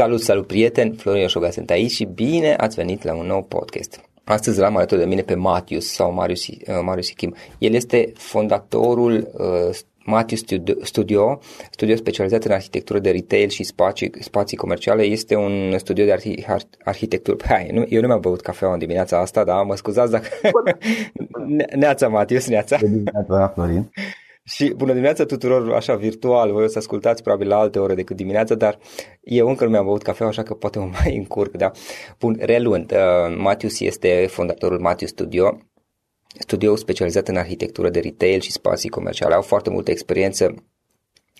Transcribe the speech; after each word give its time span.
Salut, 0.00 0.20
salut 0.20 0.46
prieteni, 0.46 0.96
Florin 0.96 1.24
Oșoga 1.24 1.50
sunt 1.50 1.70
aici 1.70 1.90
și 1.90 2.04
bine 2.04 2.54
ați 2.54 2.76
venit 2.76 3.02
la 3.02 3.14
un 3.14 3.26
nou 3.26 3.42
podcast. 3.42 4.00
Astăzi 4.24 4.58
l-am 4.58 4.76
alături 4.76 5.00
de 5.00 5.06
mine 5.06 5.22
pe 5.22 5.34
Matius 5.34 5.92
sau 5.92 6.12
Marius, 6.12 6.46
uh, 6.46 6.56
Marius 6.84 7.08
Ichim. 7.08 7.34
El 7.58 7.74
este 7.74 8.12
fondatorul 8.14 9.30
uh, 9.32 9.76
Matius 10.04 10.40
Studio, 10.40 10.74
studio, 10.82 11.40
studio 11.70 11.96
specializat 11.96 12.44
în 12.44 12.52
arhitectură 12.52 12.98
de 12.98 13.10
retail 13.10 13.48
și 13.48 13.62
spații, 13.62 14.12
spații 14.20 14.56
comerciale. 14.56 15.02
Este 15.02 15.36
un 15.36 15.78
studio 15.78 16.04
de 16.04 16.12
arhi, 16.12 16.44
arhitectură. 16.84 17.36
Hai, 17.48 17.68
nu, 17.72 17.84
eu 17.88 18.00
nu 18.00 18.06
mi-am 18.06 18.20
băut 18.20 18.40
cafea 18.40 18.72
în 18.72 18.78
dimineața 18.78 19.20
asta, 19.20 19.44
dar 19.44 19.64
mă 19.64 19.76
scuzați 19.76 20.10
dacă... 20.10 20.28
neața, 21.76 22.08
Matius, 22.08 22.46
neața. 22.46 22.78
Neața, 23.12 23.52
Florin. 23.54 23.90
Și 24.44 24.72
bună 24.76 24.90
dimineața 24.90 25.24
tuturor, 25.24 25.72
așa 25.72 25.94
virtual, 25.94 26.52
voi 26.52 26.64
o 26.64 26.66
să 26.66 26.78
ascultați 26.78 27.22
probabil 27.22 27.48
la 27.48 27.58
alte 27.58 27.78
ore 27.78 27.94
decât 27.94 28.16
dimineața, 28.16 28.54
dar 28.54 28.78
eu 29.20 29.48
încă 29.48 29.64
nu 29.64 29.70
mi-am 29.70 29.84
băut 29.84 30.02
cafea, 30.02 30.26
așa 30.26 30.42
că 30.42 30.54
poate 30.54 30.78
mă 30.78 30.90
mai 31.02 31.16
încurc, 31.16 31.56
da? 31.56 31.70
Bun, 32.18 32.36
reluând, 32.40 32.92
uh, 32.92 33.36
Matius 33.36 33.80
este 33.80 34.26
fondatorul 34.30 34.78
Matius 34.80 35.10
Studio, 35.10 35.58
studio 36.38 36.76
specializat 36.76 37.28
în 37.28 37.36
arhitectură 37.36 37.90
de 37.90 38.00
retail 38.00 38.40
și 38.40 38.52
spații 38.52 38.88
comerciale. 38.88 39.34
Au 39.34 39.42
foarte 39.42 39.70
multă 39.70 39.90
experiență, 39.90 40.54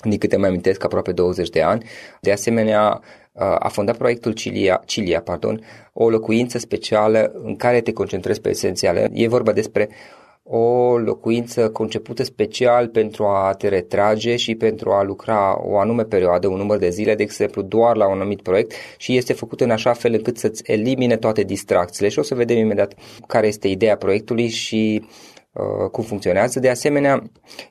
din 0.03 0.19
câte 0.19 0.37
mai 0.37 0.49
amintesc, 0.49 0.85
aproape 0.85 1.13
20 1.13 1.49
de 1.49 1.63
ani. 1.63 1.85
De 2.21 2.33
asemenea, 2.33 3.01
uh, 3.33 3.43
a 3.59 3.69
fondat 3.69 3.97
proiectul 3.97 4.33
Cilia, 4.33 4.83
Cilia 4.87 5.21
pardon, 5.21 5.65
o 5.93 6.11
locuință 6.11 6.59
specială 6.59 7.33
în 7.35 7.57
care 7.57 7.81
te 7.81 7.93
concentrezi 7.93 8.41
pe 8.41 8.49
esențiale. 8.49 9.11
E 9.13 9.29
vorba 9.29 9.53
despre 9.53 9.89
o 10.53 10.99
locuință 10.99 11.71
concepută 11.71 12.23
special 12.23 12.89
pentru 12.89 13.25
a 13.25 13.55
te 13.59 13.69
retrage 13.69 14.37
și 14.37 14.55
pentru 14.55 14.91
a 14.91 15.03
lucra 15.03 15.59
o 15.63 15.79
anume 15.79 16.03
perioadă, 16.03 16.49
un 16.49 16.57
număr 16.57 16.79
de 16.79 16.89
zile, 16.89 17.15
de 17.15 17.23
exemplu, 17.23 17.63
doar 17.63 17.97
la 17.97 18.09
un 18.09 18.19
anumit 18.19 18.43
proiect 18.43 18.73
și 18.97 19.17
este 19.17 19.33
făcută 19.33 19.65
în 19.65 19.71
așa 19.71 19.93
fel 19.93 20.13
încât 20.13 20.39
să-ți 20.39 20.63
elimine 20.67 21.17
toate 21.17 21.43
distracțiile 21.43 22.09
și 22.09 22.19
o 22.19 22.23
să 22.23 22.35
vedem 22.35 22.57
imediat 22.57 22.95
care 23.27 23.47
este 23.47 23.69
ideea 23.69 23.97
proiectului 23.97 24.49
și 24.49 25.05
uh, 25.53 25.91
cum 25.91 26.05
funcționează. 26.05 26.61
De 26.61 26.69
asemenea, 26.69 27.23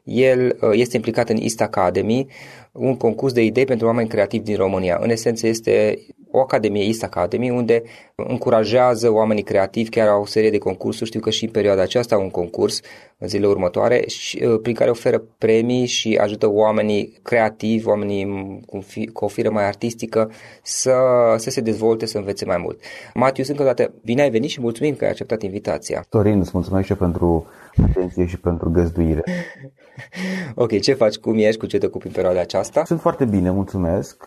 el 0.04 0.58
uh, 0.62 0.70
este 0.74 0.96
implicat 0.96 1.30
în 1.30 1.38
East 1.42 1.62
Academy, 1.62 2.28
un 2.72 2.98
concurs 2.98 3.34
de 3.34 3.44
idei 3.44 3.66
pentru 3.66 3.88
oameni 3.88 4.08
creativi 4.08 4.44
din 4.44 4.56
România. 4.56 4.98
În 5.02 5.10
esență 5.10 5.48
este 5.48 6.00
o 6.32 6.40
academie, 6.40 6.86
East 6.86 7.04
Academy, 7.04 7.50
unde 7.50 7.84
încurajează 8.16 9.12
oamenii 9.12 9.44
creativi, 9.44 9.90
chiar 9.90 10.08
au 10.08 10.22
o 10.22 10.26
serie 10.26 10.50
de 10.50 10.58
concursuri, 10.58 11.10
știu 11.10 11.20
că 11.20 11.30
și 11.30 11.44
în 11.46 11.52
perioada 11.52 11.82
aceasta 11.82 12.16
au 12.16 12.22
un 12.22 12.30
concurs 12.30 12.82
în 13.18 13.28
zilele 13.28 13.48
următoare, 13.48 14.04
și, 14.08 14.44
uh, 14.44 14.60
prin 14.62 14.74
care 14.74 14.90
oferă 14.90 15.24
premii 15.38 15.86
și 15.86 16.20
ajută 16.22 16.50
oamenii 16.50 17.20
creativi, 17.22 17.88
oamenii 17.88 18.60
cu, 18.66 18.80
fi, 18.80 19.08
cu 19.08 19.26
o 19.26 19.28
firă 19.28 19.50
mai 19.50 19.66
artistică 19.66 20.32
să, 20.64 20.94
să 21.38 21.50
se 21.50 21.62
dezvolte, 21.62 22.06
să 22.06 22.18
învețe 22.18 22.46
mai 22.46 22.58
mult. 22.58 22.80
Matius, 23.14 23.48
încă 23.48 23.62
o 23.62 23.66
dată, 23.66 23.94
bine 24.04 24.22
ai 24.22 24.30
venit 24.30 24.50
și 24.50 24.62
mulțumim 24.62 24.96
că 24.96 25.04
ai 25.04 25.10
acceptat 25.10 25.42
invitația. 25.42 26.06
Torin, 26.10 26.40
îți 26.40 26.52
mulțumesc 26.54 26.86
și 26.86 26.94
pentru 26.94 27.48
atenție 27.90 28.26
și 28.26 28.40
pentru 28.40 28.70
găzduire. 28.70 29.24
ok, 30.64 30.80
ce 30.80 30.94
faci, 30.94 31.18
cum 31.18 31.38
ești, 31.38 31.60
cu 31.60 31.66
ce 31.66 31.78
te 31.78 31.86
ocupi 31.86 32.08
în 32.08 32.14
perioada 32.14 32.40
aceasta? 32.40 32.84
Sunt 32.86 33.00
foarte 33.00 33.26
bine, 33.26 33.52
mulțumesc. 33.52 34.26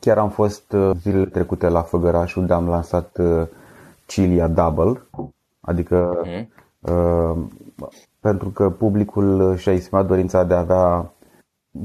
Chiar 0.00 0.18
am 0.18 0.30
fost 0.30 0.72
uh, 0.72 0.90
zilele 1.02 1.24
trecute 1.24 1.68
la 1.68 1.82
Făgăraș, 1.82 2.34
unde 2.34 2.52
am 2.52 2.68
lansat 2.68 3.18
uh, 3.18 3.46
Cilia 4.06 4.48
Double, 4.48 5.00
adică 5.60 6.22
uh-huh. 6.22 6.46
uh, 6.80 7.38
pentru 8.20 8.48
că 8.48 8.70
publicul 8.70 9.56
și-a 9.56 9.72
exprimat 9.72 10.06
dorința 10.06 10.44
de 10.44 10.54
a 10.54 10.58
avea, 10.58 11.12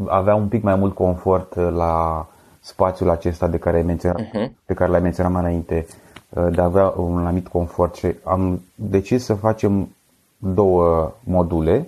avea 0.07 0.35
un 0.35 0.47
pic 0.47 0.63
mai 0.63 0.75
mult 0.75 0.93
confort 0.93 1.55
la 1.55 2.27
spațiul 2.59 3.09
acesta 3.09 3.47
de 3.47 3.57
care, 3.57 3.77
ai 3.77 3.83
menționat, 3.83 4.21
uh-huh. 4.21 4.51
pe 4.65 4.73
care 4.73 4.91
l-ai 4.91 5.01
menționat 5.01 5.31
mai 5.31 5.41
înainte, 5.41 5.85
uh, 6.29 6.47
de 6.51 6.61
a 6.61 6.63
avea 6.63 6.93
un 6.97 7.25
anumit 7.25 7.47
confort 7.47 7.95
și 7.95 8.07
am 8.23 8.61
decis 8.75 9.23
să 9.23 9.33
facem 9.33 9.89
două 10.37 11.13
module 11.23 11.87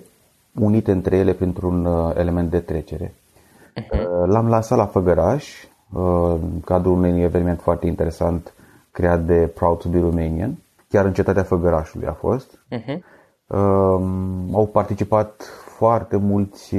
unite 0.54 0.92
între 0.92 1.16
ele 1.16 1.32
printr-un 1.32 1.84
uh, 1.84 2.12
element 2.16 2.50
de 2.50 2.58
trecere. 2.58 3.14
Uh-huh. 3.80 4.26
L-am 4.26 4.48
lansat 4.48 4.78
la 4.78 4.86
Făgăraș, 4.86 5.64
uh, 5.92 6.02
în 6.42 6.60
cadrul 6.64 6.92
unui 6.92 7.22
eveniment 7.22 7.60
foarte 7.60 7.86
interesant 7.86 8.54
creat 8.90 9.24
de 9.24 9.50
Proud 9.54 9.78
to 9.78 9.88
be 9.88 10.00
Romanian, 10.00 10.58
chiar 10.88 11.04
în 11.04 11.12
cetatea 11.12 11.42
Făgărașului 11.42 12.06
a 12.06 12.12
fost. 12.12 12.58
Uh-huh. 12.70 12.98
Au 14.52 14.68
participat 14.72 15.42
foarte 15.76 16.16
mulți 16.16 16.76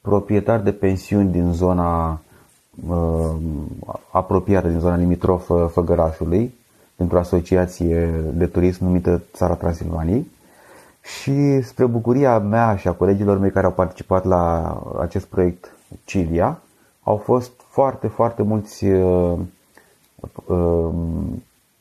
proprietari 0.00 0.64
de 0.64 0.72
pensiuni 0.72 1.30
din 1.30 1.52
zona 1.52 2.20
apropiată, 4.10 4.68
din 4.68 4.78
zona 4.78 4.96
limitrofă 4.96 5.70
Făgărașului, 5.72 6.54
pentru 6.96 7.16
o 7.16 7.20
asociație 7.20 8.10
de 8.34 8.46
turism 8.46 8.84
numită 8.84 9.22
Țara 9.32 9.54
Transilvaniei. 9.54 10.26
Și 11.08 11.60
spre 11.60 11.86
bucuria 11.86 12.38
mea 12.38 12.76
și 12.76 12.88
a 12.88 12.92
colegilor 12.92 13.38
mei 13.38 13.50
care 13.50 13.66
au 13.66 13.72
participat 13.72 14.24
la 14.24 14.76
acest 15.00 15.26
proiect 15.26 15.72
Cilia, 16.04 16.62
au 17.02 17.16
fost 17.16 17.52
foarte, 17.68 18.06
foarte 18.06 18.42
mulți 18.42 18.84
uh, 18.84 19.38
uh, 20.46 20.88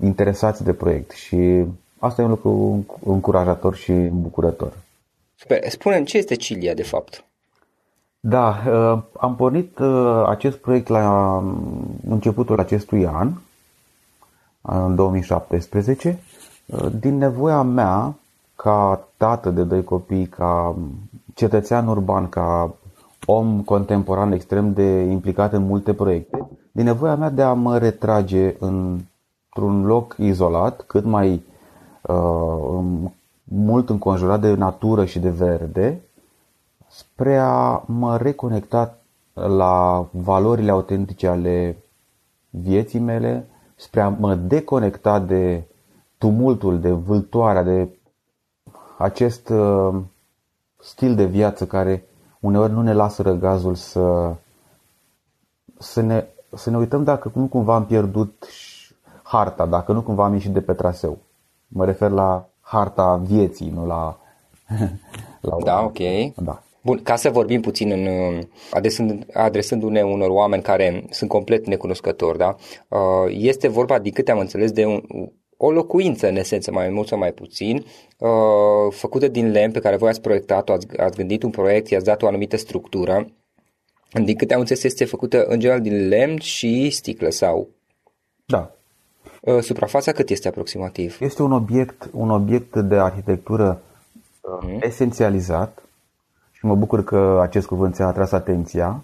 interesați 0.04 0.64
de 0.64 0.74
proiect 0.74 1.12
și 1.12 1.64
asta 2.00 2.22
e 2.22 2.26
un 2.26 2.30
lucru 2.30 2.86
încurajator 3.06 3.76
și 3.76 3.92
bucurător. 3.94 4.74
Super. 5.36 5.70
Spune-mi 5.70 6.06
ce 6.06 6.18
este 6.18 6.36
Cilia 6.36 6.74
de 6.74 6.84
fapt? 6.84 7.24
Da, 8.20 8.64
uh, 8.68 9.02
am 9.20 9.36
pornit 9.36 9.80
uh, 9.80 10.24
acest 10.28 10.58
proiect 10.58 10.88
la 10.88 11.36
um, 11.36 12.00
începutul 12.10 12.60
acestui 12.60 13.06
an, 13.06 13.32
în 14.62 14.96
2017, 14.96 16.20
uh, 16.66 16.86
din 17.00 17.18
nevoia 17.18 17.62
mea 17.62 18.16
ca 18.58 19.08
tată 19.18 19.50
de 19.50 19.64
doi 19.64 19.84
copii, 19.84 20.28
ca 20.28 20.76
cetățean 21.34 21.88
urban, 21.88 22.30
ca 22.30 22.76
om 23.26 23.62
contemporan 23.62 24.32
extrem 24.32 24.74
de 24.74 25.00
implicat 25.00 25.54
în 25.54 25.66
multe 25.66 25.94
proiecte, 25.94 26.48
din 26.72 26.86
nevoia 26.86 27.16
mea 27.16 27.30
de 27.30 27.42
a 27.42 27.54
mă 27.54 27.78
retrage 27.78 28.56
într-un 28.60 29.86
loc 29.86 30.16
izolat, 30.18 30.82
cât 30.88 31.06
mai 31.06 31.44
uh, 32.02 32.80
mult 33.44 33.90
înconjurat 33.90 34.40
de 34.42 34.54
natură 34.54 35.06
și 35.06 35.20
de 35.20 35.30
verde, 35.30 36.02
spre 36.88 37.38
a 37.38 37.82
mă 37.86 38.18
reconecta 38.18 38.98
la 39.34 40.08
valorile 40.12 40.72
autentice 40.72 41.28
ale 41.28 41.78
vieții 42.50 43.00
mele, 43.00 43.48
spre 43.76 44.02
a 44.02 44.10
mă 44.10 44.36
deconecta 44.36 45.20
de 45.20 45.64
tumultul, 46.18 46.80
de 46.80 46.92
vâltoarea, 46.92 47.64
de 47.64 47.90
acest 48.98 49.50
uh, 49.50 49.96
stil 50.80 51.16
de 51.16 51.26
viață 51.26 51.66
care 51.66 52.04
uneori 52.40 52.72
nu 52.72 52.82
ne 52.82 52.94
lasă 52.94 53.22
răgazul 53.22 53.76
să, 53.76 54.36
să, 55.78 56.02
ne, 56.02 56.26
să 56.56 56.70
ne 56.70 56.78
uităm 56.78 57.04
dacă 57.04 57.32
nu 57.34 57.46
cumva 57.46 57.76
am 57.76 57.86
pierdut 57.86 58.48
harta, 59.24 59.66
dacă 59.66 59.92
nu 59.92 60.02
cumva 60.02 60.26
am 60.26 60.34
ieșit 60.34 60.52
de 60.52 60.62
pe 60.62 60.74
traseu. 60.74 61.18
Mă 61.68 61.86
refer 61.86 62.10
la 62.10 62.50
harta 62.62 63.16
vieții, 63.16 63.70
nu 63.70 63.86
la... 63.86 64.18
la 65.42 65.58
da, 65.64 65.82
ok. 65.84 66.34
Da. 66.36 66.62
Bun, 66.82 67.04
ca 67.04 67.16
să 67.16 67.30
vorbim 67.30 67.62
puțin 67.62 67.92
în, 67.92 68.08
adresând, 68.72 69.26
adresându-ne 69.34 70.02
unor 70.02 70.30
oameni 70.30 70.62
care 70.62 71.06
sunt 71.10 71.30
complet 71.30 71.68
necunoscători, 71.68 72.38
da? 72.38 72.56
Uh, 72.88 73.00
este 73.30 73.68
vorba, 73.68 74.00
din 74.00 74.12
câte 74.12 74.32
am 74.32 74.40
înțeles, 74.40 74.72
de 74.72 74.86
un, 74.86 75.02
o 75.58 75.72
locuință, 75.72 76.28
în 76.28 76.36
esență, 76.36 76.72
mai 76.72 76.90
mult 76.90 77.08
sau 77.08 77.18
mai 77.18 77.32
puțin, 77.32 77.86
uh, 78.18 78.30
făcută 78.90 79.28
din 79.28 79.52
lemn 79.52 79.72
pe 79.72 79.80
care 79.80 79.96
voi 79.96 80.10
ați 80.10 80.22
proiectat-o, 80.22 80.74
ați, 80.74 80.88
ați 80.98 81.18
gândit 81.18 81.44
un 81.44 81.50
proiect, 81.50 81.90
i-ați 81.90 82.06
dat 82.06 82.22
o 82.22 82.28
anumită 82.28 82.58
structură. 82.58 83.28
Din 84.24 84.36
câte 84.36 84.54
am 84.54 84.60
înțeles, 84.60 84.84
este 84.84 85.06
făcută 85.06 85.46
în 85.46 85.60
general 85.60 85.82
din 85.82 86.08
lemn 86.08 86.38
și 86.38 86.90
sticlă 86.90 87.30
sau? 87.30 87.68
Da. 88.46 88.72
Uh, 89.42 89.60
suprafața 89.62 90.12
cât 90.12 90.30
este 90.30 90.48
aproximativ? 90.48 91.18
Este 91.20 91.42
un 91.42 91.52
obiect, 91.52 92.10
un 92.14 92.30
obiect 92.30 92.76
de 92.76 92.96
arhitectură 92.96 93.82
mm. 94.62 94.80
esențializat 94.82 95.84
și 96.52 96.66
mă 96.66 96.76
bucur 96.76 97.04
că 97.04 97.40
acest 97.42 97.68
cuvânt 97.68 97.96
ți-a 97.96 98.06
atras 98.06 98.32
atenția 98.32 99.04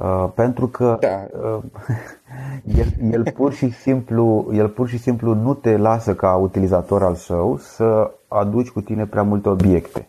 Uh, 0.00 0.28
pentru 0.34 0.68
că 0.68 0.96
da. 1.00 1.26
uh, 2.64 2.74
el, 2.78 3.12
el, 3.12 3.32
pur 3.32 3.52
și 3.52 3.70
simplu, 3.70 4.50
el 4.52 4.68
pur 4.68 4.88
și 4.88 4.98
simplu 4.98 5.34
nu 5.34 5.54
te 5.54 5.76
lasă 5.76 6.14
ca 6.14 6.34
utilizator 6.34 7.02
al 7.02 7.14
său 7.14 7.56
să 7.56 8.10
aduci 8.28 8.68
cu 8.68 8.80
tine 8.80 9.06
prea 9.06 9.22
multe 9.22 9.48
obiecte. 9.48 10.08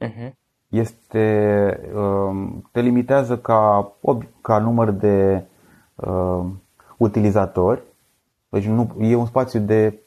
Uh-huh. 0.00 0.32
Este, 0.68 1.90
uh, 1.94 2.48
te 2.72 2.80
limitează 2.80 3.38
ca, 3.38 3.92
ca 4.40 4.58
număr 4.58 4.90
de 4.90 5.44
uh, 5.94 6.44
utilizatori. 6.96 7.82
Deci 8.48 8.64
nu, 8.64 8.96
e 9.00 9.14
un 9.14 9.26
spațiu 9.26 9.60
de 9.60 10.02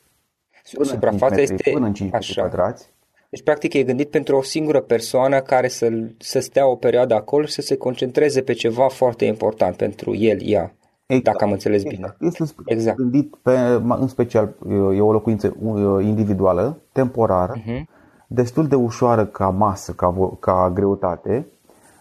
până 0.73 0.87
Suprafața 0.87 1.41
este 1.41 1.71
până 1.71 1.85
în 1.85 1.93
5 1.93 2.13
așa. 2.13 2.41
quadrați. 2.41 2.93
Deci, 3.29 3.43
practic, 3.43 3.73
e 3.73 3.83
gândit 3.83 4.09
pentru 4.09 4.35
o 4.37 4.41
singură 4.41 4.81
persoană 4.81 5.41
care 5.41 5.67
să, 5.67 5.89
să 6.17 6.39
stea 6.39 6.67
o 6.67 6.75
perioadă 6.75 7.13
acolo 7.13 7.45
și 7.45 7.53
să 7.53 7.61
se 7.61 7.77
concentreze 7.77 8.41
pe 8.41 8.53
ceva 8.53 8.87
foarte 8.87 9.25
important 9.25 9.75
pentru 9.75 10.15
el, 10.15 10.37
ea. 10.41 10.73
Exact. 11.05 11.25
dacă 11.25 11.43
am 11.43 11.51
înțeles 11.51 11.83
exact. 11.83 12.17
bine. 12.17 12.29
Este 12.29 12.43
exact. 12.65 12.97
gândit 12.97 13.35
pe, 13.35 13.57
în 13.87 14.07
special, 14.07 14.55
e 14.69 15.01
o 15.01 15.11
locuință 15.11 15.55
individuală, 16.01 16.77
temporară, 16.91 17.53
uh-huh. 17.57 17.83
destul 18.27 18.67
de 18.67 18.75
ușoară 18.75 19.25
ca 19.25 19.49
masă, 19.49 19.91
ca, 19.91 20.35
ca 20.39 20.71
greutate, 20.73 21.47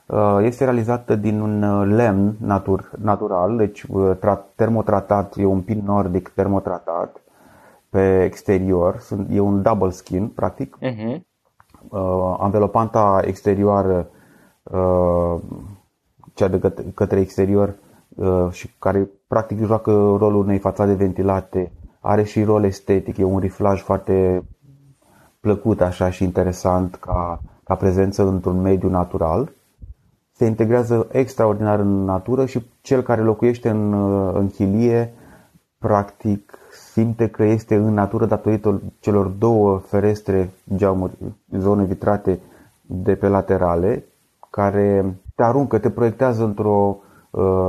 Uh, 0.07 0.39
este 0.41 0.65
realizată 0.65 1.15
din 1.15 1.41
un 1.41 1.63
uh, 1.63 1.87
lemn 1.95 2.37
natur, 2.41 2.91
natural, 3.01 3.57
deci 3.57 3.83
uh, 3.83 4.17
termotratat, 4.55 5.37
e 5.37 5.45
un 5.45 5.61
pin 5.61 5.83
nordic 5.85 6.29
termotratat 6.29 7.23
pe 7.89 8.25
exterior, 8.25 9.03
e 9.31 9.41
un 9.41 9.63
double 9.63 9.91
skin, 9.91 10.29
practic. 10.29 10.79
Uh-huh. 10.83 11.21
Anvelopanta 12.39 13.21
exterioară, 13.25 14.09
cea 16.35 16.49
de 16.49 16.59
către, 16.59 16.85
către 16.95 17.21
exterior 17.21 17.75
și 18.51 18.71
care 18.79 19.09
practic 19.27 19.65
joacă 19.65 19.91
rolul 19.91 20.35
unei 20.45 20.59
fațade 20.59 20.93
ventilate, 20.93 21.73
are 22.01 22.23
și 22.23 22.45
rol 22.45 22.65
estetic, 22.65 23.17
e 23.17 23.25
un 23.25 23.39
riflaj 23.39 23.83
foarte 23.83 24.45
plăcut 25.41 25.81
așa 25.81 26.11
și 26.11 26.25
interesant 26.25 26.95
ca, 26.95 27.41
ca 27.65 27.75
prezență 27.75 28.23
într-un 28.27 28.61
mediu 28.61 28.89
natural. 28.89 29.53
Se 30.33 30.45
integrează 30.45 31.07
extraordinar 31.11 31.79
în 31.79 32.05
natură 32.05 32.47
și 32.47 32.67
cel 32.81 33.03
care 33.03 33.23
locuiește 33.23 33.69
în, 33.69 33.93
în 34.35 34.49
chilie 34.49 35.15
practic 35.79 36.59
simte 36.93 37.29
că 37.29 37.45
este 37.45 37.75
în 37.75 37.95
natură 37.95 38.27
datorită 38.27 38.83
celor 39.01 39.27
două 39.27 39.79
ferestre, 39.79 40.51
geamuri, 40.75 41.17
zone 41.59 41.85
vitrate 41.85 42.41
de 42.81 43.15
pe 43.15 43.29
laterale, 43.29 44.05
care 44.51 45.17
te 45.35 45.43
aruncă, 45.43 45.79
te 45.79 45.91
proiectează 45.91 46.45
într-o, 46.45 46.97
uh, 46.99 47.04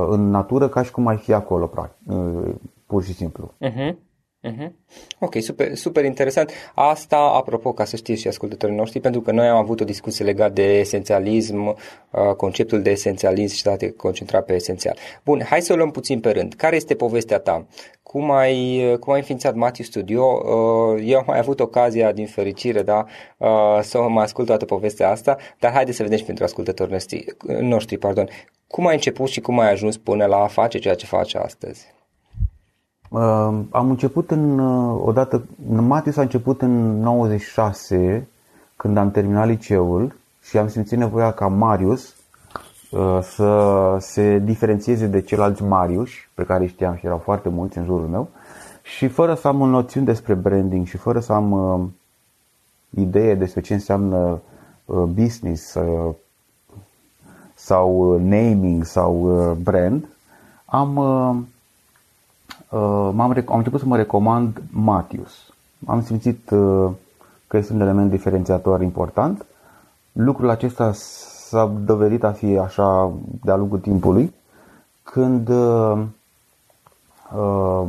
în 0.08 0.30
natură 0.30 0.68
ca 0.68 0.82
și 0.82 0.90
cum 0.90 1.06
ai 1.06 1.16
fi 1.16 1.32
acolo, 1.32 1.66
practic, 1.66 1.98
uh, 2.06 2.54
pur 2.86 3.04
și 3.04 3.12
simplu. 3.12 3.52
Uh-huh. 3.60 3.94
Uh-huh. 4.46 4.70
Ok, 5.18 5.34
super, 5.40 5.74
super 5.74 6.04
interesant. 6.04 6.50
Asta, 6.74 7.16
apropo, 7.16 7.72
ca 7.72 7.84
să 7.84 7.96
știți 7.96 8.20
și 8.20 8.28
ascultătorii 8.28 8.76
noștri, 8.76 9.00
pentru 9.00 9.20
că 9.20 9.32
noi 9.32 9.48
am 9.48 9.56
avut 9.56 9.80
o 9.80 9.84
discuție 9.84 10.24
legată 10.24 10.52
de 10.52 10.78
esențialism, 10.78 11.66
uh, 11.66 11.76
conceptul 12.36 12.82
de 12.82 12.90
esențialism 12.90 13.54
și 13.54 13.62
de 13.62 13.70
a 13.70 13.76
te 13.76 13.90
concentra 13.90 14.40
pe 14.40 14.54
esențial. 14.54 14.96
Bun, 15.24 15.42
hai 15.42 15.60
să 15.60 15.72
o 15.72 15.76
luăm 15.76 15.90
puțin 15.90 16.20
pe 16.20 16.30
rând. 16.30 16.54
Care 16.54 16.76
este 16.76 16.94
povestea 16.94 17.38
ta? 17.38 17.66
Cum 18.02 18.30
ai, 18.30 18.96
cum 19.00 19.12
ai 19.12 19.18
înființat 19.18 19.54
Matthew 19.54 19.84
Studio? 19.84 20.22
Uh, 20.24 21.02
eu 21.04 21.18
am 21.18 21.24
mai 21.26 21.38
avut 21.38 21.60
ocazia, 21.60 22.12
din 22.12 22.26
fericire, 22.26 22.82
da, 22.82 23.04
uh, 23.36 23.78
să 23.82 24.08
mă 24.08 24.20
ascult 24.20 24.46
toată 24.46 24.64
povestea 24.64 25.10
asta, 25.10 25.36
dar 25.58 25.72
haideți 25.72 25.96
să 25.96 26.02
vedem 26.02 26.18
și 26.18 26.24
pentru 26.24 26.44
ascultătorii 26.44 26.92
noștri, 26.92 27.26
noștri 27.60 27.98
pardon. 27.98 28.28
Cum 28.66 28.86
ai 28.86 28.94
început 28.94 29.28
și 29.28 29.40
cum 29.40 29.58
ai 29.58 29.72
ajuns 29.72 29.96
până 29.96 30.24
la 30.24 30.36
a 30.36 30.46
face 30.46 30.78
ceea 30.78 30.94
ce 30.94 31.06
faci 31.06 31.34
astăzi? 31.34 31.94
Am 33.70 33.90
început 33.90 34.30
în, 34.30 34.58
uh, 34.58 35.00
odată, 35.04 35.46
Matius 35.66 36.16
a 36.16 36.22
început 36.22 36.62
în 36.62 37.00
96, 37.00 38.28
când 38.76 38.96
am 38.96 39.10
terminat 39.10 39.46
liceul 39.46 40.16
și 40.42 40.58
am 40.58 40.68
simțit 40.68 40.98
nevoia 40.98 41.32
ca 41.32 41.46
Marius 41.46 42.14
uh, 42.90 43.18
să 43.22 43.96
se 44.00 44.38
diferențieze 44.38 45.06
de 45.06 45.20
ceilalți 45.20 45.62
Marius, 45.62 46.10
pe 46.34 46.44
care 46.44 46.66
știam 46.66 46.96
și 46.96 47.06
erau 47.06 47.18
foarte 47.18 47.48
mulți 47.48 47.78
în 47.78 47.84
jurul 47.84 48.06
meu, 48.06 48.28
și 48.82 49.08
fără 49.08 49.34
să 49.34 49.48
am 49.48 49.60
o 49.60 49.66
noțiune 49.66 50.06
despre 50.06 50.34
branding 50.34 50.86
și 50.86 50.96
fără 50.96 51.20
să 51.20 51.32
am 51.32 51.52
uh, 51.52 51.86
idee 53.00 53.34
despre 53.34 53.60
ce 53.60 53.74
înseamnă 53.74 54.40
business 55.14 55.78
sau 57.66 58.18
naming 58.18 58.84
sau 58.84 59.12
brand, 59.62 60.08
am 60.64 60.96
uh, 60.96 61.36
am 62.78 63.20
am 63.20 63.56
început 63.56 63.80
să 63.80 63.86
mă 63.86 63.96
recomand 63.96 64.62
Matius. 64.70 65.52
Am 65.86 66.02
simțit 66.02 66.50
uh, 66.50 66.90
că 67.46 67.56
este 67.56 67.72
un 67.72 67.80
element 67.80 68.10
diferențiator 68.10 68.82
important. 68.82 69.46
Lucrul 70.12 70.50
acesta 70.50 70.90
s-a 70.94 71.72
dovedit 71.84 72.24
a 72.24 72.32
fi 72.32 72.58
așa 72.58 73.12
de-a 73.44 73.56
lungul 73.56 73.78
timpului, 73.78 74.34
când 75.02 75.48
uh, 75.48 75.98
uh, 77.36 77.82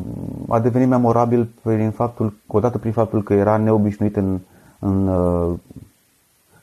a 0.50 0.60
devenit 0.60 0.88
memorabil 0.88 1.50
prin 1.62 1.92
faptul, 1.92 2.34
odată 2.48 2.78
prin 2.78 2.92
faptul 2.92 3.24
că 3.24 3.34
era 3.34 3.58
neobișnuit 3.58 4.16
în, 4.16 4.40
în, 4.80 5.08
uh, 5.08 5.54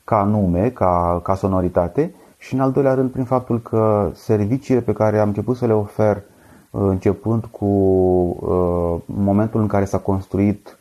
ca 0.05 0.23
nume, 0.23 0.69
ca, 0.71 1.21
ca 1.23 1.35
sonoritate 1.35 2.15
și 2.47 2.55
în 2.55 2.61
al 2.61 2.73
doilea 2.73 2.95
rând 2.95 3.11
prin 3.11 3.25
faptul 3.25 3.61
că 3.61 4.11
serviciile 4.15 4.81
pe 4.81 4.93
care 4.93 5.19
am 5.19 5.29
început 5.29 5.57
să 5.57 5.67
le 5.67 5.73
ofer 5.73 6.23
începând 6.71 7.45
cu 7.45 7.65
uh, 7.65 9.01
momentul 9.07 9.61
în 9.61 9.67
care 9.67 9.85
s-a 9.85 9.99
construit 9.99 10.79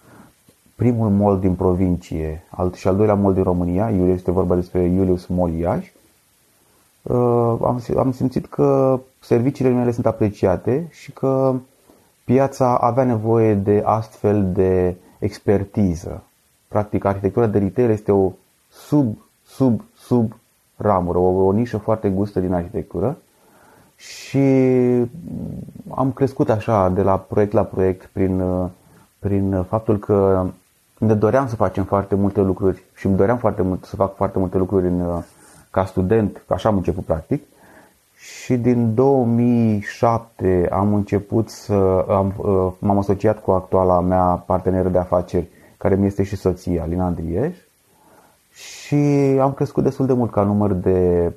primul 0.76 1.10
mall 1.10 1.40
din 1.40 1.54
provincie 1.54 2.44
alt, 2.50 2.74
și 2.76 2.88
al 2.88 2.96
doilea 2.96 3.16
mall 3.16 3.34
din 3.34 3.44
România, 3.44 3.90
Iulius, 3.90 4.16
este 4.16 4.32
vorba 4.32 4.56
despre 4.56 4.82
Iulius 4.82 5.26
Mall 5.26 5.54
Iași, 5.54 5.94
uh, 7.02 7.58
am, 7.62 7.82
am 7.98 8.12
simțit 8.12 8.46
că 8.46 9.00
serviciile 9.20 9.70
mele 9.70 9.92
sunt 9.92 10.06
apreciate 10.06 10.88
și 10.92 11.12
că 11.12 11.54
piața 12.24 12.78
avea 12.78 13.04
nevoie 13.04 13.54
de 13.54 13.82
astfel 13.86 14.52
de 14.52 14.96
expertiză. 15.20 16.24
Practic, 16.68 17.06
arhitectura 17.06 17.48
de 17.48 17.60
retail 17.60 17.90
este 17.90 18.12
o 18.12 18.32
sub, 18.70 19.18
sub, 19.46 19.84
sub 19.96 20.34
ramură, 20.76 21.18
o, 21.18 21.46
o 21.46 21.52
nișă 21.52 21.78
foarte 21.78 22.10
gustă 22.10 22.40
din 22.40 22.54
arhitectură 22.54 23.18
și 23.96 24.40
am 25.90 26.12
crescut 26.14 26.50
așa 26.50 26.90
de 26.90 27.02
la 27.02 27.18
proiect 27.18 27.54
la 27.54 27.64
proiect 27.64 28.10
prin, 28.14 28.44
prin 29.20 29.64
faptul 29.64 29.98
că 29.98 30.46
ne 30.98 31.14
doream 31.14 31.48
să 31.48 31.56
facem 31.56 31.84
foarte 31.84 32.16
multe 32.16 32.42
lucruri 32.42 32.84
și 32.96 33.06
îmi 33.06 33.16
doream 33.16 33.38
foarte 33.38 33.62
mult 33.62 33.84
să 33.86 33.96
fac 33.96 34.16
foarte 34.16 34.40
multe 34.40 34.58
lucruri 34.58 34.88
în, 34.88 35.24
ca 35.70 35.86
student, 35.86 36.44
așa 36.48 36.70
am 36.70 36.76
început 36.76 37.04
practic. 37.06 37.44
Și 38.18 38.56
din 38.58 38.94
2007 38.94 40.68
am 40.72 40.94
început 40.94 41.50
să 41.50 42.06
am, 42.10 42.34
m-am 42.80 42.98
asociat 42.98 43.42
cu 43.42 43.52
actuala 43.52 44.00
mea 44.00 44.24
parteneră 44.24 44.90
de 44.90 44.98
afaceri, 44.98 45.48
care 45.78 45.96
mi 45.96 46.06
este 46.06 46.24
și 46.24 46.36
soția, 46.36 46.86
Lina 46.86 47.06
Andrieș. 47.06 47.58
Și 48.54 48.96
am 49.42 49.54
crescut 49.54 49.84
destul 49.84 50.06
de 50.06 50.14
mult 50.14 50.32
ca 50.32 50.44
număr 50.44 50.72
de 50.74 51.32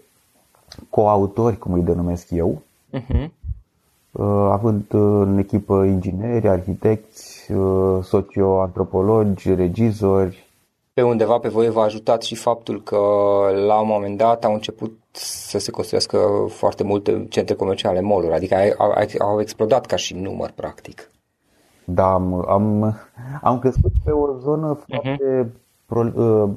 coautori, 0.91 1.59
cum 1.59 1.73
îi 1.73 1.83
denumesc 1.83 2.31
eu, 2.31 2.63
uh-huh. 2.93 3.29
având 4.51 4.85
în 4.93 5.39
echipă 5.39 5.85
ingineri, 5.85 6.49
arhitecți, 6.49 7.53
uh, 7.53 7.99
socioantropologi, 8.03 9.55
regizori. 9.55 10.44
Pe 10.93 11.03
undeva 11.03 11.39
pe 11.39 11.49
voi 11.49 11.70
v-a 11.70 11.82
ajutat 11.82 12.23
și 12.23 12.35
faptul 12.35 12.82
că 12.82 12.99
la 13.67 13.81
un 13.81 13.87
moment 13.87 14.17
dat 14.17 14.44
au 14.44 14.53
început 14.53 14.99
să 15.11 15.58
se 15.58 15.70
construiască 15.70 16.19
foarte 16.49 16.85
multe 16.85 17.27
centre 17.29 17.55
comerciale, 17.55 18.01
mall 18.01 18.32
adică 18.32 18.55
au, 18.79 18.94
au 19.19 19.41
explodat 19.41 19.87
ca 19.87 19.96
și 19.96 20.15
număr, 20.15 20.53
practic. 20.55 21.11
Da, 21.85 22.13
am, 22.13 22.49
am, 22.49 22.96
am 23.43 23.58
crescut 23.58 23.93
pe 24.05 24.11
o 24.11 24.39
zonă 24.39 24.79
uh-huh. 24.79 24.85
foarte 24.87 25.53
pro, 25.87 26.11
uh, 26.15 26.49
Uh, 26.49 26.51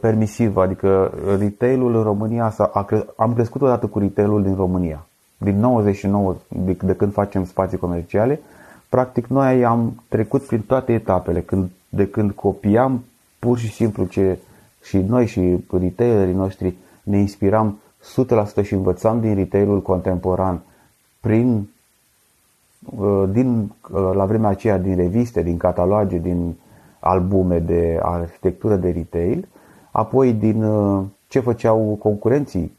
permisivă, 0.00 0.62
adică 0.62 1.12
retailul 1.38 1.94
în 1.94 2.02
România, 2.02 2.54
a 2.72 2.84
cre- 2.84 3.06
am 3.16 3.34
crescut 3.34 3.62
odată 3.62 3.86
cu 3.86 3.98
retailul 3.98 4.42
din 4.42 4.54
România. 4.54 5.06
Din 5.38 5.58
99, 5.58 6.36
de, 6.48 6.76
de 6.82 6.94
când 6.94 7.12
facem 7.12 7.44
spații 7.44 7.78
comerciale, 7.78 8.40
practic 8.88 9.26
noi 9.26 9.64
am 9.64 10.02
trecut 10.08 10.42
prin 10.42 10.60
toate 10.60 10.92
etapele, 10.92 11.40
când, 11.40 11.70
de 11.88 12.08
când 12.08 12.30
copiam 12.30 13.04
pur 13.38 13.58
și 13.58 13.72
simplu 13.72 14.04
ce 14.04 14.38
și 14.82 14.98
noi 14.98 15.26
și 15.26 15.64
retailerii 15.70 16.34
noștri 16.34 16.76
ne 17.02 17.18
inspiram 17.18 17.78
100% 18.60 18.62
și 18.62 18.74
învățam 18.74 19.20
din 19.20 19.34
retailul 19.34 19.82
contemporan 19.82 20.62
prin 21.20 21.68
uh, 22.98 23.24
din, 23.32 23.72
uh, 23.90 24.10
la 24.14 24.24
vremea 24.24 24.50
aceea 24.50 24.78
din 24.78 24.96
reviste, 24.96 25.42
din 25.42 25.56
cataloage, 25.56 26.18
din 26.18 26.54
albume 26.98 27.58
de 27.58 27.98
arhitectură 28.02 28.76
de 28.76 28.90
retail 28.90 29.48
apoi 29.96 30.32
din 30.32 30.62
uh, 30.62 31.04
ce 31.28 31.40
făceau 31.40 31.96
concurenții 31.98 32.76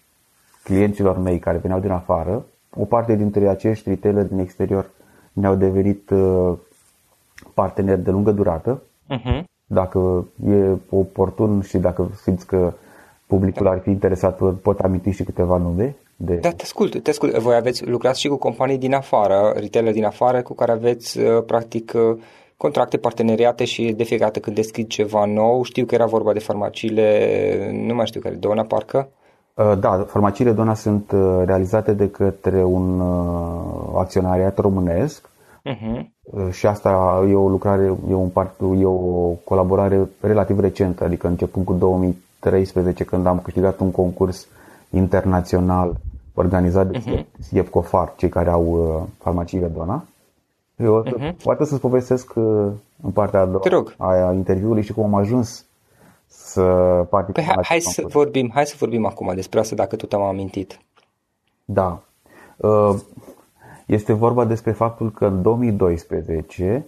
clienților 0.63 1.17
mei 1.17 1.39
care 1.39 1.57
veneau 1.57 1.79
din 1.79 1.91
afară, 1.91 2.45
o 2.75 2.85
parte 2.85 3.15
dintre 3.15 3.47
acești 3.47 3.89
retailer 3.89 4.23
din 4.23 4.39
exterior 4.39 4.89
ne-au 5.33 5.55
devenit 5.55 6.09
uh, 6.09 6.53
parteneri 7.53 8.03
de 8.03 8.11
lungă 8.11 8.31
durată. 8.31 8.81
Uh-huh. 9.09 9.43
Dacă 9.65 10.27
e 10.47 10.75
oportun 10.89 11.61
și 11.61 11.77
dacă 11.77 12.11
simți 12.21 12.45
că 12.45 12.73
publicul 13.27 13.67
ar 13.67 13.79
fi 13.79 13.89
interesat, 13.89 14.41
pot 14.61 14.79
aminti 14.79 15.11
și 15.11 15.23
câteva 15.23 15.57
nume. 15.57 15.95
De... 16.15 16.35
Da, 16.35 16.51
te 16.51 16.63
ascult, 16.63 17.03
te 17.03 17.09
ascult. 17.09 17.37
Voi 17.37 17.55
aveți 17.55 17.85
lucrat 17.85 18.15
și 18.15 18.27
cu 18.27 18.35
companii 18.35 18.77
din 18.77 18.93
afară, 18.93 19.53
retailer 19.55 19.93
din 19.93 20.05
afară, 20.05 20.41
cu 20.41 20.53
care 20.53 20.71
aveți 20.71 21.19
uh, 21.19 21.43
practic 21.45 21.93
contracte, 22.57 22.97
parteneriate 22.97 23.65
și 23.65 23.93
de 23.97 24.03
fiecare 24.03 24.31
dată 24.31 24.39
când 24.39 24.55
deschid 24.55 24.87
ceva 24.87 25.25
nou, 25.25 25.63
știu 25.63 25.85
că 25.85 25.95
era 25.95 26.05
vorba 26.05 26.33
de 26.33 26.39
farmaciile, 26.39 27.71
nu 27.85 27.93
mai 27.93 28.05
știu 28.05 28.21
care, 28.21 28.35
Dona 28.35 28.63
parcă, 28.63 29.09
Da, 29.79 30.05
farmaciile 30.07 30.51
Dona 30.51 30.73
sunt 30.73 31.11
realizate 31.45 31.93
de 31.93 32.09
către 32.09 32.63
un 32.63 33.01
acționariat 33.95 34.57
românesc 34.57 35.29
uh-huh. 35.69 36.05
și 36.51 36.67
asta 36.67 36.89
e 37.29 37.33
o 37.33 37.49
lucrare, 37.49 37.83
e, 38.09 38.13
un 38.13 38.29
part, 38.29 38.59
e 38.79 38.85
o 38.85 39.29
colaborare 39.43 40.09
relativ 40.19 40.59
recentă, 40.59 41.03
adică 41.03 41.27
începând 41.27 41.65
cu 41.65 41.73
2013 41.73 43.03
când 43.03 43.25
am 43.25 43.39
câștigat 43.39 43.79
un 43.79 43.91
concurs 43.91 44.47
internațional 44.89 45.95
organizat 46.33 46.87
de 46.87 46.97
uh-huh. 46.97 47.25
Mhm. 47.51 47.69
Cofar, 47.69 48.13
cei 48.17 48.29
care 48.29 48.49
au 48.49 48.65
uh, 48.65 49.03
farmaciile 49.17 49.67
Dona. 49.67 50.05
Eu 50.77 50.93
o 50.93 51.03
uh-huh. 51.03 51.35
poate 51.43 51.65
să-ți 51.65 51.81
povestesc 51.81 52.33
uh, 52.35 52.71
în 53.03 53.11
partea 53.13 53.39
a 53.39 53.45
doua 53.45 53.85
a 53.97 54.33
interviului 54.33 54.83
și 54.83 54.93
cum 54.93 55.03
am 55.03 55.15
ajuns 55.15 55.65
să 56.27 56.61
particip. 57.09 57.33
Păi 57.33 57.43
hai, 57.43 57.63
hai 57.63 57.79
să 57.79 58.03
vorbim, 58.07 58.51
hai 58.53 58.65
să 58.65 58.75
vorbim 58.77 59.05
acum 59.05 59.31
despre 59.35 59.59
asta 59.59 59.75
dacă 59.75 59.95
tot 59.95 60.13
am 60.13 60.21
amintit. 60.21 60.79
Da. 61.65 62.01
Uh, 62.57 62.95
este 63.85 64.13
vorba 64.13 64.45
despre 64.45 64.71
faptul 64.71 65.11
că 65.11 65.25
în 65.25 65.41
2012 65.41 66.85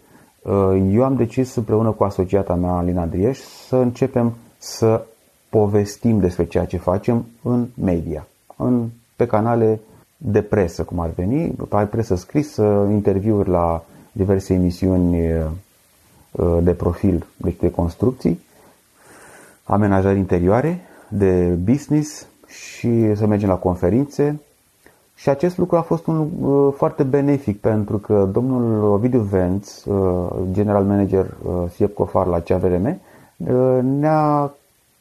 eu 0.91 1.03
am 1.03 1.15
decis 1.15 1.55
împreună 1.55 1.91
cu 1.91 2.03
asociata 2.03 2.55
mea, 2.55 2.71
Alina 2.71 3.05
Drieș, 3.05 3.39
să 3.39 3.75
începem 3.75 4.33
să 4.57 5.05
povestim 5.49 6.19
despre 6.19 6.45
ceea 6.45 6.65
ce 6.65 6.77
facem 6.77 7.25
în 7.43 7.67
media, 7.73 8.27
în, 8.55 8.89
pe 9.15 9.25
canale 9.25 9.79
de 10.21 10.41
presă, 10.41 10.83
cum 10.83 10.99
ar 10.99 11.09
veni, 11.09 11.47
pe 11.69 11.87
presă 11.89 12.15
scrisă, 12.15 12.87
interviuri 12.91 13.49
la 13.49 13.83
diverse 14.11 14.53
emisiuni 14.53 15.31
uh, 15.31 16.57
de 16.61 16.71
profil, 16.71 17.25
deci 17.37 17.57
de 17.59 17.71
construcții, 17.71 18.39
amenajări 19.63 20.17
interioare, 20.17 20.81
de 21.07 21.45
business 21.63 22.27
și 22.47 23.15
să 23.15 23.25
mergem 23.25 23.49
la 23.49 23.55
conferințe. 23.55 24.39
Și 25.15 25.29
acest 25.29 25.57
lucru 25.57 25.75
a 25.75 25.81
fost 25.81 26.07
un 26.07 26.29
uh, 26.41 26.73
foarte 26.77 27.03
benefic 27.03 27.59
pentru 27.59 27.97
că 27.97 28.29
domnul 28.31 28.83
Ovidiu 28.83 29.19
Venț, 29.19 29.83
uh, 29.83 30.27
general 30.51 30.83
manager 30.83 31.37
SIEP 31.73 31.93
Cofar 31.93 32.25
la 32.25 32.39
CAVRM, 32.39 32.99
ne-a 33.81 34.53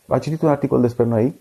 a 0.09 0.19
citit 0.19 0.43
un 0.43 0.49
articol 0.49 0.81
despre 0.81 1.05
noi. 1.05 1.35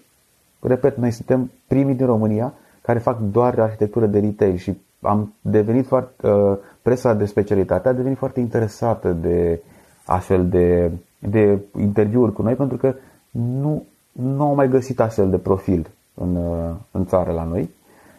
Repet, 0.59 0.97
noi 0.97 1.11
suntem 1.11 1.51
primii 1.67 1.95
din 1.95 2.05
România 2.05 2.53
care 2.87 2.99
fac 2.99 3.19
doar 3.19 3.59
arhitectură 3.59 4.05
de 4.05 4.19
retail 4.19 4.55
și 4.57 4.77
am 5.01 5.33
devenit 5.41 5.85
foarte, 5.87 6.27
uh, 6.27 6.57
presa 6.81 7.13
de 7.13 7.25
specialitate 7.25 7.87
a 7.87 7.93
devenit 7.93 8.17
foarte 8.17 8.39
interesată 8.39 9.11
de 9.11 9.61
astfel 10.05 10.47
de, 10.49 10.91
de 11.19 11.59
interviuri 11.79 12.33
cu 12.33 12.41
noi 12.41 12.53
pentru 12.53 12.77
că 12.77 12.95
nu, 13.31 13.83
nu 14.11 14.43
au 14.43 14.55
mai 14.55 14.69
găsit 14.69 14.99
astfel 14.99 15.29
de 15.29 15.37
profil 15.37 15.89
în, 16.13 16.35
uh, 16.35 16.75
în 16.91 17.05
țară 17.05 17.31
la 17.31 17.43
noi. 17.43 17.69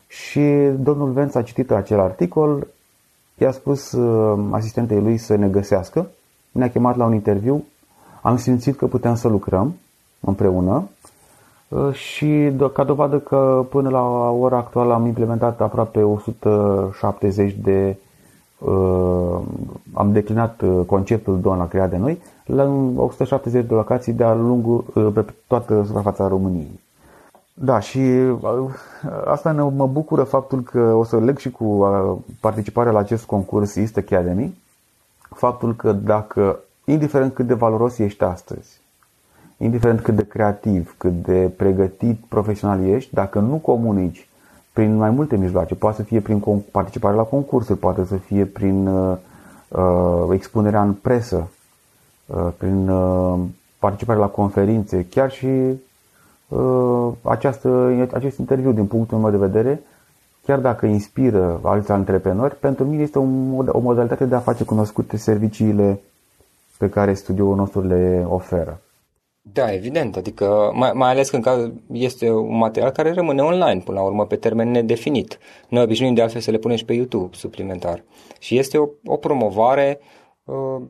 Și 0.07 0.41
domnul 0.79 1.11
Venț 1.11 1.35
a 1.35 1.43
citit 1.43 1.71
acel 1.71 2.01
articol, 2.01 2.67
i-a 3.39 3.51
spus 3.51 3.93
uh, 3.93 4.49
asistentei 4.51 5.01
lui 5.01 5.17
să 5.17 5.35
ne 5.35 5.49
găsească, 5.49 6.11
ne-a 6.53 6.71
chemat 6.71 6.97
la 6.97 7.05
un 7.05 7.15
interviu, 7.15 7.65
am 8.23 8.37
simțit 8.37 8.77
că 8.77 8.87
puteam 8.87 9.15
să 9.15 9.29
lucrăm 9.29 9.75
împreună. 10.21 10.75
uh, 10.75 11.08
și 11.93 12.53
ca 12.73 12.85
dovadă 12.85 13.19
că 13.19 13.65
până 13.69 13.89
la 13.89 14.31
ora 14.31 14.57
actuală 14.57 14.93
am 14.93 15.07
implementat 15.07 15.61
aproape 15.61 16.03
170 16.03 17.53
de 17.63 17.97
uh, 18.59 19.39
am 19.93 20.13
declinat 20.13 20.61
uh, 20.61 20.81
conceptul 20.87 21.41
Doamna 21.41 21.69
creat 21.69 21.91
de 21.91 21.97
noi 21.97 22.19
la 22.45 22.65
170 22.97 23.67
de 23.67 23.75
locații 23.75 24.13
de-a 24.13 24.35
lungul 24.35 24.85
pe 25.15 25.25
toată 25.47 25.83
suprafața 25.87 26.29
României. 26.29 26.81
Da, 27.55 27.81
și 27.81 28.01
asta 29.25 29.53
ne, 29.53 29.63
mă 29.63 29.87
bucură 29.87 30.23
faptul 30.23 30.61
că 30.61 30.81
o 30.81 31.05
să 31.05 31.19
leg 31.19 31.39
și 31.39 31.51
cu 31.51 31.87
participarea 32.41 32.93
la 32.93 32.99
acest 32.99 33.25
concurs 33.25 33.77
East 33.77 33.97
Academy, 33.97 34.59
faptul 35.35 35.75
că 35.75 35.93
dacă, 35.93 36.59
indiferent 36.85 37.35
cât 37.35 37.47
de 37.47 37.55
valoros 37.55 37.99
ești 37.99 38.25
astăzi, 38.25 38.81
indiferent 39.59 40.01
cât 40.01 40.15
de 40.15 40.27
creativ, 40.27 40.95
cât 40.99 41.23
de 41.23 41.51
pregătit 41.57 42.19
profesional 42.29 42.85
ești, 42.85 43.15
dacă 43.15 43.39
nu 43.39 43.57
comunici 43.57 44.29
prin 44.73 44.97
mai 44.97 45.11
multe 45.11 45.37
mijloace, 45.37 45.75
poate 45.75 45.97
să 45.97 46.03
fie 46.03 46.21
prin 46.21 46.43
participare 46.71 47.17
la 47.17 47.23
concursuri, 47.23 47.79
poate 47.79 48.05
să 48.05 48.17
fie 48.17 48.45
prin 48.45 48.87
uh, 48.87 49.17
uh, 49.69 50.29
expunerea 50.33 50.83
în 50.83 50.93
presă, 50.93 51.49
uh, 52.27 52.49
prin 52.57 52.89
uh, 52.89 53.39
participare 53.79 54.19
la 54.19 54.27
conferințe, 54.27 55.07
chiar 55.11 55.31
și 55.31 55.81
uh, 56.49 57.09
această, 57.23 57.93
acest 58.13 58.39
interviu, 58.39 58.73
din 58.73 58.87
punctul 58.87 59.19
meu 59.19 59.31
de 59.31 59.37
vedere, 59.37 59.81
chiar 60.45 60.59
dacă 60.59 60.87
inspiră 60.87 61.61
alți 61.63 61.91
antreprenori, 61.91 62.55
pentru 62.57 62.85
mine 62.85 63.03
este 63.03 63.19
o, 63.19 63.23
o 63.67 63.79
modalitate 63.79 64.25
de 64.25 64.35
a 64.35 64.39
face 64.39 64.65
cunoscute 64.65 65.17
serviciile 65.17 66.01
pe 66.77 66.89
care 66.89 67.15
studioul 67.15 67.57
nostru 67.57 67.87
le 67.87 68.25
oferă. 68.29 68.81
Da, 69.53 69.73
evident, 69.73 70.17
adică 70.17 70.71
mai, 70.75 70.91
mai 70.95 71.11
ales 71.11 71.31
când 71.31 71.73
este 71.93 72.31
un 72.31 72.57
material 72.57 72.91
care 72.91 73.13
rămâne 73.13 73.43
online 73.43 73.83
până 73.85 73.99
la 73.99 74.05
urmă 74.05 74.27
pe 74.27 74.37
termen 74.37 74.71
nedefinit. 74.71 75.39
Noi 75.69 75.83
obișnuim 75.83 76.15
de 76.15 76.23
altfel 76.23 76.41
să 76.41 76.51
le 76.51 76.59
punem 76.59 76.77
și 76.77 76.85
pe 76.85 76.93
YouTube 76.93 77.37
suplimentar. 77.37 78.05
Și 78.39 78.59
este 78.59 78.79
o, 78.79 78.89
o 79.05 79.17
promovare 79.17 80.01
uh, 80.45 80.83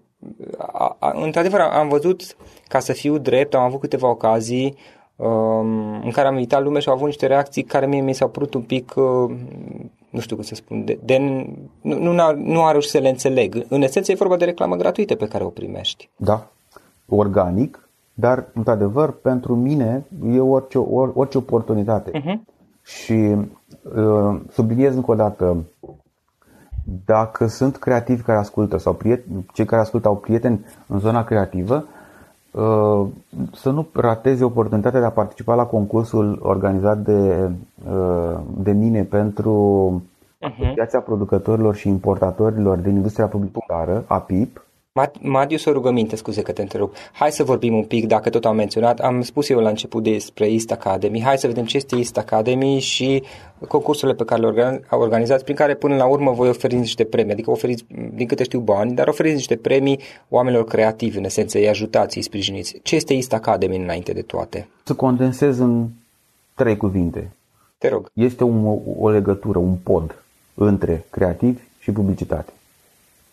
a, 0.57 0.97
a, 0.99 1.13
într-adevăr 1.23 1.61
am 1.61 1.89
văzut, 1.89 2.37
ca 2.69 2.79
să 2.79 2.93
fiu 2.93 3.19
drept, 3.19 3.55
am 3.55 3.63
avut 3.63 3.81
câteva 3.81 4.09
ocazii 4.09 4.77
um, 5.17 6.03
în 6.03 6.11
care 6.11 6.27
am 6.27 6.35
invitat 6.35 6.63
lume 6.63 6.79
și 6.79 6.89
au 6.89 6.95
avut 6.95 7.07
niște 7.07 7.27
reacții 7.27 7.63
care 7.63 7.87
mie 7.87 8.01
mi 8.01 8.15
s-au 8.15 8.29
părut 8.29 8.55
un 8.55 8.63
pic, 8.63 8.95
uh, 8.97 9.31
nu 10.11 10.21
știu 10.21 10.37
cum 10.37 10.45
să 10.45 10.55
spun, 10.55 10.85
de, 10.85 10.99
de, 11.05 11.19
nu, 11.81 11.99
nu, 11.99 12.13
nu 12.35 12.63
am 12.63 12.71
reușit 12.71 12.91
să 12.91 12.99
le 12.99 13.09
înțeleg. 13.09 13.67
În 13.69 13.83
esență 13.83 14.13
e 14.13 14.15
vorba 14.15 14.37
de 14.37 14.45
reclamă 14.45 14.77
gratuită 14.77 15.15
pe 15.15 15.29
care 15.29 15.45
o 15.45 15.49
primești. 15.49 16.09
Da, 16.17 16.51
organic, 17.09 17.88
dar, 18.21 18.45
într-adevăr, 18.55 19.11
pentru 19.11 19.55
mine 19.55 20.05
e 20.33 20.41
orice, 20.41 20.79
orice 20.79 21.39
oportunitate. 21.39 22.11
Uh-huh. 22.11 22.39
Și 22.83 23.37
uh, 23.97 24.41
subliniez 24.51 24.95
încă 24.95 25.11
o 25.11 25.15
dată, 25.15 25.57
dacă 27.05 27.47
sunt 27.47 27.77
creativi 27.77 28.23
care 28.23 28.39
ascultă 28.39 28.77
sau 28.77 28.93
prieteni, 28.93 29.47
cei 29.53 29.65
care 29.65 29.81
ascultă 29.81 30.09
au 30.09 30.17
prieteni 30.17 30.65
în 30.87 30.99
zona 30.99 31.25
creativă, 31.25 31.85
uh, 32.51 33.07
să 33.53 33.71
nu 33.71 33.87
rateze 33.93 34.45
oportunitatea 34.45 35.01
de 35.01 35.07
a 35.07 35.11
participa 35.11 35.55
la 35.55 35.67
concursul 35.67 36.39
organizat 36.43 36.99
de, 36.99 37.51
uh, 37.91 38.39
de 38.57 38.73
mine 38.73 39.03
pentru 39.03 40.03
uh-huh. 40.03 40.65
Asociația 40.65 41.01
Producătorilor 41.01 41.75
și 41.75 41.89
Importatorilor 41.89 42.79
din 42.79 42.95
Industria 42.95 43.27
Publicitară, 43.27 44.05
APIP, 44.07 44.67
Madius, 45.21 45.65
o 45.65 45.73
rugăminte, 45.73 46.17
scuze 46.17 46.43
că 46.43 46.53
te 46.53 46.63
întrerup. 46.63 46.95
Hai 47.13 47.33
să 47.33 47.45
vorbim 47.45 47.75
un 47.75 47.85
pic, 47.85 48.07
dacă 48.07 48.31
tot 48.31 48.45
am 48.45 48.57
menționat. 48.57 49.01
Am 49.01 49.23
spus 49.23 49.49
eu 49.49 49.61
la 49.61 49.69
început 49.69 50.03
despre 50.03 50.53
East 50.53 50.71
Academy. 50.71 51.23
Hai 51.23 51.39
să 51.39 51.47
vedem 51.47 51.65
ce 51.65 51.77
este 51.77 51.97
East 51.97 52.19
Academy 52.19 52.79
și 52.79 53.23
concursurile 53.69 54.17
pe 54.17 54.25
care 54.25 54.41
le 54.41 54.83
organizați, 54.91 55.45
prin 55.45 55.57
care 55.57 55.75
până 55.75 55.97
la 55.97 56.07
urmă 56.07 56.33
voi 56.33 56.49
oferi 56.49 56.75
niște 56.75 57.05
premii. 57.05 57.33
Adică 57.33 57.51
oferiți, 57.51 57.85
din 58.15 58.27
câte 58.27 58.43
știu, 58.43 58.61
bani, 58.61 58.95
dar 58.95 59.09
oferiți 59.09 59.35
niște 59.35 59.57
premii 59.57 60.01
oamenilor 60.29 60.65
creativi, 60.65 61.19
în 61.19 61.25
esență, 61.25 61.59
îi 61.59 61.69
ajutați, 61.69 62.17
îi 62.17 62.23
sprijiniți. 62.23 62.81
Ce 62.83 62.95
este 62.95 63.15
East 63.15 63.33
Academy 63.33 63.77
înainte 63.77 64.13
de 64.13 64.23
toate? 64.23 64.69
Să 64.85 64.95
condensez 64.95 65.59
în 65.59 65.87
trei 66.55 66.77
cuvinte. 66.77 67.31
Te 67.79 67.89
rog. 67.89 68.11
Este 68.13 68.45
un, 68.45 68.79
o 68.99 69.09
legătură, 69.09 69.59
un 69.59 69.75
pod 69.75 70.23
între 70.55 71.05
creativi 71.11 71.61
și 71.79 71.91
publicitate. 71.91 72.53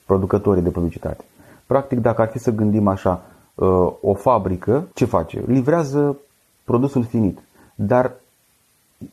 Producătorii 0.06 0.64
de 0.64 0.70
publicitate. 0.70 1.24
Practic, 1.66 2.00
dacă 2.00 2.22
ar 2.22 2.28
fi 2.28 2.38
să 2.38 2.52
gândim 2.52 2.88
așa, 2.88 3.22
uh, 3.56 3.92
o 4.02 4.14
fabrică, 4.14 4.88
ce 4.94 5.06
face? 5.06 5.44
Livrează 5.48 6.18
produsul 6.64 7.04
finit. 7.04 7.40
Dar 7.76 8.12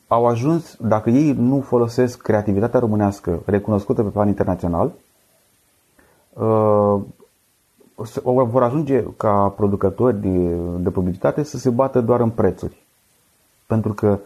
au 0.08 0.26
ajuns, 0.26 0.76
dacă 0.80 1.10
ei 1.10 1.32
nu 1.32 1.60
folosesc 1.60 2.22
creativitatea 2.22 2.80
românească 2.80 3.42
recunoscută 3.44 4.02
pe 4.02 4.08
plan 4.08 4.28
internațional, 4.28 4.92
uh, 6.32 7.00
vor 8.24 8.62
ajunge 8.62 9.02
ca 9.16 9.48
producători 9.56 10.20
de, 10.20 10.54
de 10.78 10.90
publicitate 10.90 11.42
să 11.42 11.58
se 11.58 11.70
bată 11.70 12.00
doar 12.00 12.20
în 12.20 12.30
prețuri. 12.30 12.82
Pentru 13.66 13.92
că 13.92 14.18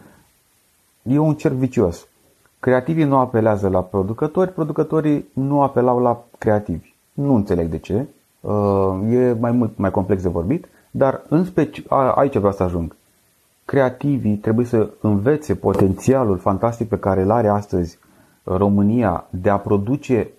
e 1.01 1.17
un 1.17 1.35
cerc 1.35 1.53
vicios. 1.53 2.07
Creativii 2.59 3.03
nu 3.03 3.17
apelează 3.17 3.69
la 3.69 3.81
producători, 3.81 4.53
producătorii 4.53 5.29
nu 5.33 5.61
apelau 5.61 5.99
la 5.99 6.23
creativi. 6.37 6.93
Nu 7.13 7.33
înțeleg 7.33 7.69
de 7.69 7.77
ce. 7.77 8.05
Uh, 8.47 9.11
e 9.11 9.35
mai 9.39 9.51
mult 9.51 9.77
mai 9.77 9.91
complex 9.91 10.21
de 10.21 10.29
vorbit, 10.29 10.67
dar 10.91 11.21
în 11.29 11.45
speci- 11.45 11.83
aici 12.15 12.37
vreau 12.37 12.53
să 12.53 12.63
ajung. 12.63 12.95
Creativii 13.65 14.35
trebuie 14.35 14.65
să 14.65 14.89
învețe 15.01 15.55
potențialul 15.55 16.37
fantastic 16.37 16.89
pe 16.89 16.97
care 16.97 17.21
îl 17.21 17.31
are 17.31 17.47
astăzi 17.47 17.99
România 18.43 19.25
de 19.29 19.49
a 19.49 19.57
produce 19.57 20.29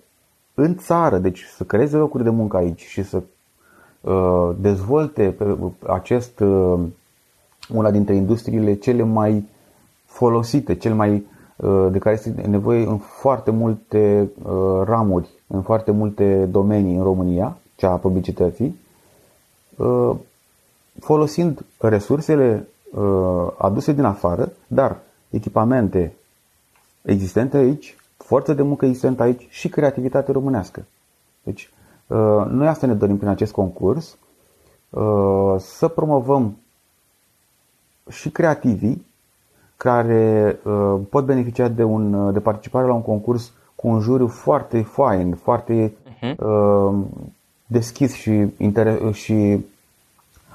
în 0.53 0.75
țară, 0.75 1.17
deci 1.17 1.43
să 1.43 1.63
creeze 1.63 1.97
locuri 1.97 2.23
de 2.23 2.29
muncă 2.29 2.57
aici 2.57 2.81
și 2.81 3.03
să 3.03 3.21
uh, 4.01 4.55
dezvolte 4.59 5.35
acest 5.87 6.39
uh, 6.39 6.79
una 7.73 7.91
dintre 7.91 8.15
industriile 8.15 8.73
cele 8.73 9.03
mai 9.03 9.49
folosite, 10.05 10.75
cel 10.75 10.93
mai 10.93 11.25
de 11.91 11.97
care 11.97 12.15
este 12.15 12.29
nevoie 12.47 12.85
în 12.85 12.97
foarte 12.97 13.51
multe 13.51 14.29
ramuri, 14.83 15.29
în 15.47 15.61
foarte 15.61 15.91
multe 15.91 16.45
domenii 16.45 16.95
în 16.95 17.03
România, 17.03 17.57
cea 17.79 17.91
a 17.91 17.97
publicității, 17.97 18.79
folosind 20.99 21.65
resursele 21.77 22.67
aduse 23.57 23.91
din 23.91 24.03
afară, 24.03 24.51
dar 24.67 24.97
echipamente 25.29 26.13
existente 27.01 27.57
aici, 27.57 27.95
forță 28.17 28.53
de 28.53 28.61
muncă 28.61 28.85
existentă 28.85 29.23
aici 29.23 29.47
și 29.49 29.69
creativitate 29.69 30.31
românească. 30.31 30.85
Deci, 31.43 31.69
uh, 32.07 32.45
noi 32.47 32.67
asta 32.67 32.87
ne 32.87 32.93
dorim 32.93 33.17
prin 33.17 33.29
acest 33.29 33.51
concurs, 33.51 34.17
uh, 34.89 35.55
să 35.57 35.87
promovăm 35.87 36.57
și 38.09 38.29
creativii 38.29 39.05
care 39.77 40.59
uh, 40.63 40.99
pot 41.09 41.25
beneficia 41.25 41.67
de, 41.67 41.83
un, 41.83 42.33
de 42.33 42.39
participare 42.39 42.87
la 42.87 42.93
un 42.93 43.01
concurs 43.01 43.51
cu 43.75 43.87
un 43.87 43.99
juriu 43.99 44.27
foarte 44.27 44.81
fain, 44.81 45.33
foarte 45.35 45.93
uh-huh. 45.93 46.35
Deschis 47.69 48.13
și, 48.13 48.45
inter- 48.57 49.13
și 49.13 49.65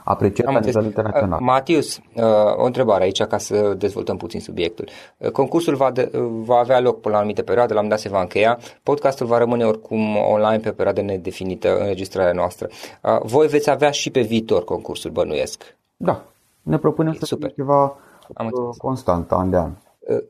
apreciat 0.04 0.52
la 0.52 0.58
nivel 0.58 0.84
internațional. 0.84 1.38
Uh, 1.40 1.46
Matius, 1.46 1.96
uh, 1.96 2.24
o 2.56 2.64
întrebare 2.64 3.04
aici 3.04 3.22
ca 3.22 3.38
să 3.38 3.74
dezvoltăm 3.78 4.16
puțin 4.16 4.40
subiectul. 4.40 4.88
Uh, 5.16 5.30
concursul 5.30 5.74
va, 5.74 5.90
de, 5.90 6.10
va 6.44 6.56
avea 6.56 6.80
loc 6.80 7.00
până 7.00 7.14
la 7.14 7.20
anumite 7.20 7.42
perioade, 7.42 7.74
la 7.74 7.80
un 7.80 7.88
dat 7.88 7.98
se 7.98 8.08
va 8.08 8.20
încheia. 8.20 8.58
Podcastul 8.82 9.26
va 9.26 9.38
rămâne 9.38 9.64
oricum 9.64 10.16
online 10.16 10.58
pe 10.58 10.70
perioadă 10.70 11.00
nedefinită 11.00 11.78
înregistrarea 11.78 12.32
noastră. 12.32 12.68
Voi 13.22 13.46
veți 13.46 13.70
avea 13.70 13.90
și 13.90 14.10
pe 14.10 14.20
viitor 14.20 14.64
concursul, 14.64 15.10
bănuiesc. 15.10 15.76
Da, 15.96 16.24
ne 16.62 16.78
propunem 16.78 17.12
e, 17.12 17.16
să 17.18 17.24
super. 17.24 17.46
fie 17.46 17.56
ceva 17.56 17.96
Am 18.34 18.50
constant, 18.78 19.32
an 19.32 19.50
de 19.50 19.56
an. 19.56 19.70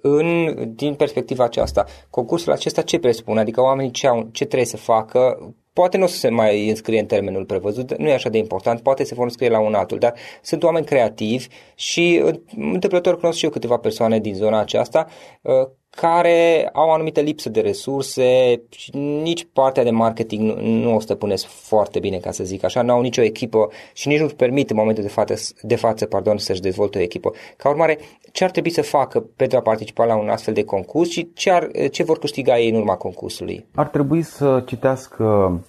În, 0.00 0.54
din 0.74 0.94
perspectiva 0.94 1.44
aceasta, 1.44 1.84
concursul 2.10 2.52
acesta 2.52 2.82
ce 2.82 2.98
presupune? 2.98 3.40
Adică 3.40 3.60
oamenii 3.60 3.90
ce, 3.90 4.06
au, 4.06 4.28
ce 4.32 4.44
trebuie 4.44 4.66
să 4.66 4.76
facă 4.76 5.38
Poate 5.74 5.96
nu 5.96 6.04
o 6.04 6.06
să 6.06 6.16
se 6.16 6.28
mai 6.28 6.68
înscrie 6.68 7.00
în 7.00 7.06
termenul 7.06 7.44
prevăzut, 7.44 7.98
nu 7.98 8.08
e 8.08 8.12
așa 8.12 8.28
de 8.28 8.38
important, 8.38 8.80
poate 8.80 9.04
se 9.04 9.14
vor 9.14 9.24
înscrie 9.24 9.48
la 9.48 9.60
un 9.60 9.74
altul, 9.74 9.98
dar 9.98 10.14
sunt 10.42 10.62
oameni 10.62 10.86
creativi 10.86 11.48
și 11.74 12.22
întâmplător 12.56 13.16
cunosc 13.18 13.38
și 13.38 13.44
eu 13.44 13.50
câteva 13.50 13.76
persoane 13.76 14.18
din 14.18 14.34
zona 14.34 14.60
aceasta 14.60 15.06
uh, 15.42 15.52
care 15.94 16.70
au 16.72 16.88
o 16.88 16.92
anumită 16.92 17.20
lipsă 17.20 17.48
de 17.48 17.60
resurse 17.60 18.60
și 18.70 18.96
nici 18.96 19.46
partea 19.52 19.84
de 19.84 19.90
marketing 19.90 20.42
nu, 20.42 20.60
nu 20.60 20.94
o 20.94 21.00
stăpânesc 21.00 21.46
foarte 21.46 21.98
bine, 21.98 22.16
ca 22.16 22.30
să 22.30 22.44
zic 22.44 22.64
așa, 22.64 22.82
nu 22.82 22.92
au 22.92 23.00
nicio 23.00 23.22
echipă 23.22 23.68
și 23.92 24.08
nici 24.08 24.20
nu-și 24.20 24.34
permit 24.34 24.70
în 24.70 24.76
momentul 24.76 25.02
de 25.02 25.08
față, 25.08 25.34
de 25.62 25.76
față 25.76 26.06
pardon, 26.06 26.38
să-și 26.38 26.60
dezvolte 26.60 26.98
o 26.98 27.00
echipă. 27.00 27.32
Ca 27.56 27.68
urmare, 27.68 27.98
ce 28.32 28.44
ar 28.44 28.50
trebui 28.50 28.70
să 28.70 28.82
facă 28.82 29.24
pentru 29.36 29.58
a 29.58 29.60
participa 29.60 30.04
la 30.04 30.16
un 30.16 30.28
astfel 30.28 30.54
de 30.54 30.64
concurs 30.64 31.08
și 31.08 31.32
ce, 31.34 31.50
ar, 31.50 31.70
ce 31.90 32.02
vor 32.02 32.18
câștiga 32.18 32.58
ei 32.58 32.70
în 32.70 32.76
urma 32.76 32.96
concursului? 32.96 33.66
Ar 33.74 33.86
trebui 33.86 34.22
să 34.22 34.62
citească 34.66 35.60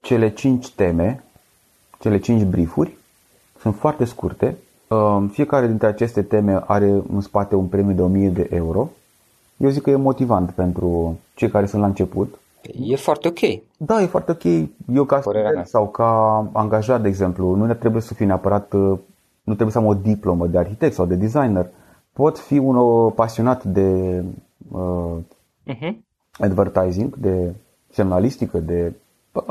cele 0.00 0.30
cinci 0.30 0.68
teme, 0.68 1.24
cele 2.00 2.18
cinci 2.18 2.42
briefuri, 2.42 2.96
sunt 3.60 3.74
foarte 3.74 4.04
scurte. 4.04 4.56
Fiecare 5.30 5.66
dintre 5.66 5.86
aceste 5.86 6.22
teme 6.22 6.62
are 6.66 6.86
în 7.12 7.20
spate 7.20 7.54
un 7.54 7.66
premiu 7.66 7.94
de 7.94 8.02
1000 8.02 8.28
de 8.28 8.46
euro 8.50 8.90
eu 9.56 9.68
zic 9.68 9.82
că 9.82 9.90
e 9.90 9.96
motivant 9.96 10.50
pentru 10.50 11.18
cei 11.34 11.50
care 11.50 11.66
sunt 11.66 11.80
la 11.80 11.86
început. 11.86 12.38
E 12.80 12.96
foarte 12.96 13.28
ok. 13.28 13.62
Da, 13.76 14.02
e 14.02 14.06
foarte 14.06 14.30
ok. 14.30 14.68
Eu 14.94 15.04
ca 15.04 15.20
student 15.20 15.66
sau 15.66 15.88
ca 15.88 16.10
angajat, 16.52 17.02
de 17.02 17.08
exemplu, 17.08 17.54
nu 17.54 17.66
ne 17.66 17.74
trebuie 17.74 18.02
să 18.02 18.14
fiu 18.14 18.26
neapărat, 18.26 18.72
uh, 18.72 18.98
nu 19.42 19.54
trebuie 19.54 19.70
să 19.70 19.78
am 19.78 19.86
o 19.86 19.94
diplomă 19.94 20.46
de 20.46 20.58
arhitect 20.58 20.94
sau 20.94 21.06
de 21.06 21.14
designer. 21.14 21.68
Pot 22.12 22.38
fi 22.38 22.58
un 22.58 22.76
uh, 22.76 23.12
pasionat 23.14 23.64
de 23.64 24.22
uh, 24.70 25.16
uh-huh. 25.66 25.94
advertising, 26.38 27.16
de 27.16 27.54
semnalistică, 27.90 28.58
de 28.58 28.92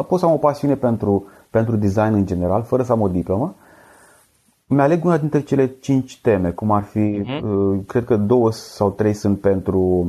pot 0.07 0.19
să 0.19 0.25
am 0.25 0.31
o 0.31 0.37
pasiune 0.37 0.75
pentru, 0.75 1.25
pentru 1.49 1.75
design 1.75 2.13
în 2.13 2.25
general, 2.25 2.63
fără 2.63 2.83
să 2.83 2.91
am 2.91 3.01
o 3.01 3.07
diplomă 3.07 3.55
mi-aleg 4.71 5.05
una 5.05 5.17
dintre 5.17 5.41
cele 5.41 5.75
cinci 5.79 6.21
teme, 6.21 6.49
cum 6.49 6.71
ar 6.71 6.83
fi, 6.83 7.23
uh-huh. 7.23 7.85
cred 7.87 8.05
că 8.05 8.15
două 8.15 8.51
sau 8.51 8.91
trei 8.91 9.13
sunt 9.13 9.39
pentru, 9.39 10.07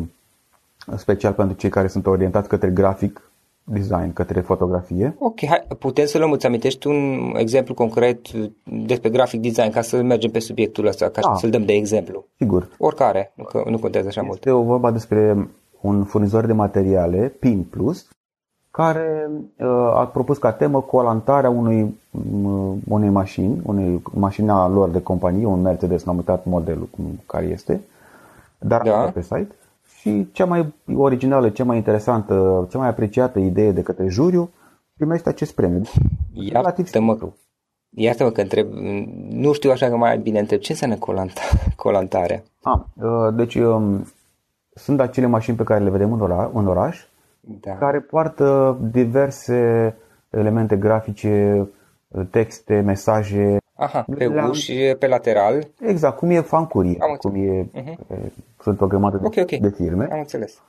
special 0.96 1.32
pentru 1.32 1.56
cei 1.56 1.70
care 1.70 1.88
sunt 1.88 2.06
orientați 2.06 2.48
către 2.48 2.70
grafic 2.70 3.30
design, 3.64 4.12
către 4.12 4.40
fotografie. 4.40 5.16
Ok, 5.18 5.46
hai, 5.46 5.66
putem 5.78 6.06
să 6.06 6.18
luăm, 6.18 6.32
îți 6.32 6.46
amintești 6.46 6.86
un 6.86 7.32
exemplu 7.36 7.74
concret 7.74 8.20
despre 8.64 9.10
grafic 9.10 9.40
design 9.40 9.70
ca 9.70 9.80
să 9.80 10.02
mergem 10.02 10.30
pe 10.30 10.38
subiectul 10.38 10.86
ăsta, 10.86 11.08
ca 11.08 11.20
da. 11.20 11.34
să-l 11.34 11.50
dăm 11.50 11.64
de 11.64 11.72
exemplu. 11.72 12.24
Sigur. 12.36 12.68
Oricare, 12.78 13.32
nu, 13.34 13.44
nu 13.70 13.78
contează 13.78 14.08
așa 14.08 14.20
este 14.20 14.26
mult. 14.26 14.38
Este 14.38 14.50
o 14.50 14.62
vorba 14.62 14.90
despre 14.90 15.48
un 15.80 16.04
furnizor 16.04 16.46
de 16.46 16.52
materiale, 16.52 17.36
PIN 17.38 17.62
Plus, 17.62 18.08
care 18.72 19.30
uh, 19.56 19.66
a 19.94 20.06
propus 20.12 20.38
ca 20.38 20.52
temă 20.52 20.80
colantarea 20.80 21.50
unui, 21.50 22.00
uh, 22.10 22.76
unei 22.88 23.08
mașini, 23.08 23.60
unei 23.64 24.02
mașina 24.12 24.68
lor 24.68 24.88
de 24.88 25.02
companie, 25.02 25.46
un 25.46 25.60
Mercedes, 25.60 26.04
n-am 26.04 26.16
uitat 26.16 26.44
modelul 26.44 26.88
care 27.26 27.44
este, 27.44 27.80
dar 28.58 28.82
da. 28.82 29.10
pe 29.14 29.22
site. 29.22 29.48
Și 29.98 30.28
cea 30.32 30.44
mai 30.44 30.72
originală, 30.94 31.48
cea 31.48 31.64
mai 31.64 31.76
interesantă, 31.76 32.66
cea 32.70 32.78
mai 32.78 32.88
apreciată 32.88 33.38
idee 33.38 33.72
de 33.72 33.82
către 33.82 34.08
juriu 34.08 34.50
primește 34.96 35.28
acest 35.28 35.54
premiu. 35.54 35.82
Iartă-mă, 36.32 37.18
iartă-mă 37.90 38.30
că 38.30 38.40
întreb, 38.40 38.72
nu 39.30 39.52
știu 39.52 39.70
așa 39.70 39.88
că 39.88 39.96
mai 39.96 40.18
bine 40.18 40.38
întreb, 40.38 40.60
ce 40.60 40.72
înseamnă 40.72 40.96
colanta, 40.96 41.40
colantarea? 41.76 42.42
Ah, 42.62 42.80
uh, 42.94 43.34
deci 43.34 43.54
um, 43.54 44.06
sunt 44.74 45.00
acele 45.00 45.26
mașini 45.26 45.56
pe 45.56 45.62
care 45.62 45.84
le 45.84 45.90
vedem 45.90 46.12
în, 46.12 46.20
ora, 46.20 46.50
în 46.54 46.66
oraș, 46.66 47.06
da. 47.42 47.72
care 47.74 48.00
poartă 48.00 48.78
diverse 48.90 49.94
elemente 50.30 50.76
grafice, 50.76 51.68
texte, 52.30 52.80
mesaje. 52.80 53.56
Aha, 53.74 54.04
pe 54.16 54.26
la... 54.26 54.48
uși, 54.48 54.94
pe 54.98 55.06
lateral. 55.06 55.68
Exact, 55.80 56.16
cum 56.16 56.30
e 56.30 56.40
fancurie, 56.40 56.96
Am 57.00 57.16
cum 57.16 57.34
e, 57.34 57.64
uh-huh. 57.64 57.94
sunt 58.60 58.80
o 58.80 58.86
grămadă 58.86 59.16
de, 59.16 59.26
okay, 59.26 59.42
okay. 59.42 59.58
de 59.58 59.68
firme. 59.68 60.08
Am 60.12 60.18
înțeles. 60.18 60.62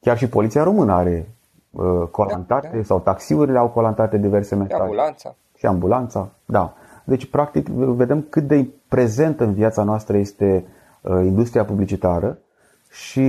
Chiar 0.00 0.18
și 0.18 0.28
poliția 0.28 0.62
română 0.62 0.92
are 0.92 1.28
uh, 1.70 2.08
colantate 2.10 2.68
da, 2.70 2.76
da. 2.76 2.82
sau 2.82 3.00
taxiurile 3.00 3.58
au 3.58 3.68
colantate 3.68 4.18
diverse 4.18 4.54
mesaje. 4.54 4.74
Și 4.74 4.80
ambulanța. 4.80 5.34
Și 5.56 5.66
ambulanța, 5.66 6.28
da. 6.44 6.74
Deci, 7.04 7.30
practic, 7.30 7.68
vedem 7.68 8.26
cât 8.30 8.42
de 8.42 8.66
prezent 8.88 9.40
în 9.40 9.52
viața 9.52 9.82
noastră 9.82 10.16
este 10.16 10.64
uh, 11.00 11.20
industria 11.24 11.64
publicitară 11.64 12.38
și 12.90 13.20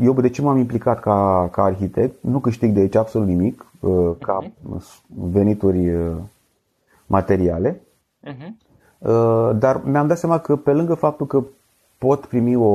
eu 0.00 0.20
de 0.20 0.28
ce 0.28 0.42
m-am 0.42 0.56
implicat 0.56 1.00
ca, 1.00 1.48
ca 1.52 1.62
arhitect? 1.62 2.22
Nu 2.22 2.38
câștig 2.38 2.72
de 2.72 2.80
aici 2.80 2.94
absolut 2.94 3.28
nimic 3.28 3.66
uh, 3.80 4.10
ca 4.20 4.42
uh-huh. 4.42 4.82
venituri 5.06 5.94
uh, 5.94 6.12
materiale, 7.06 7.80
uh-huh. 8.26 8.50
dar 9.58 9.80
mi-am 9.84 10.06
dat 10.06 10.18
seama 10.18 10.38
că 10.38 10.56
pe 10.56 10.72
lângă 10.72 10.94
faptul 10.94 11.26
că 11.26 11.42
pot 11.98 12.24
primi 12.24 12.56
o, 12.56 12.68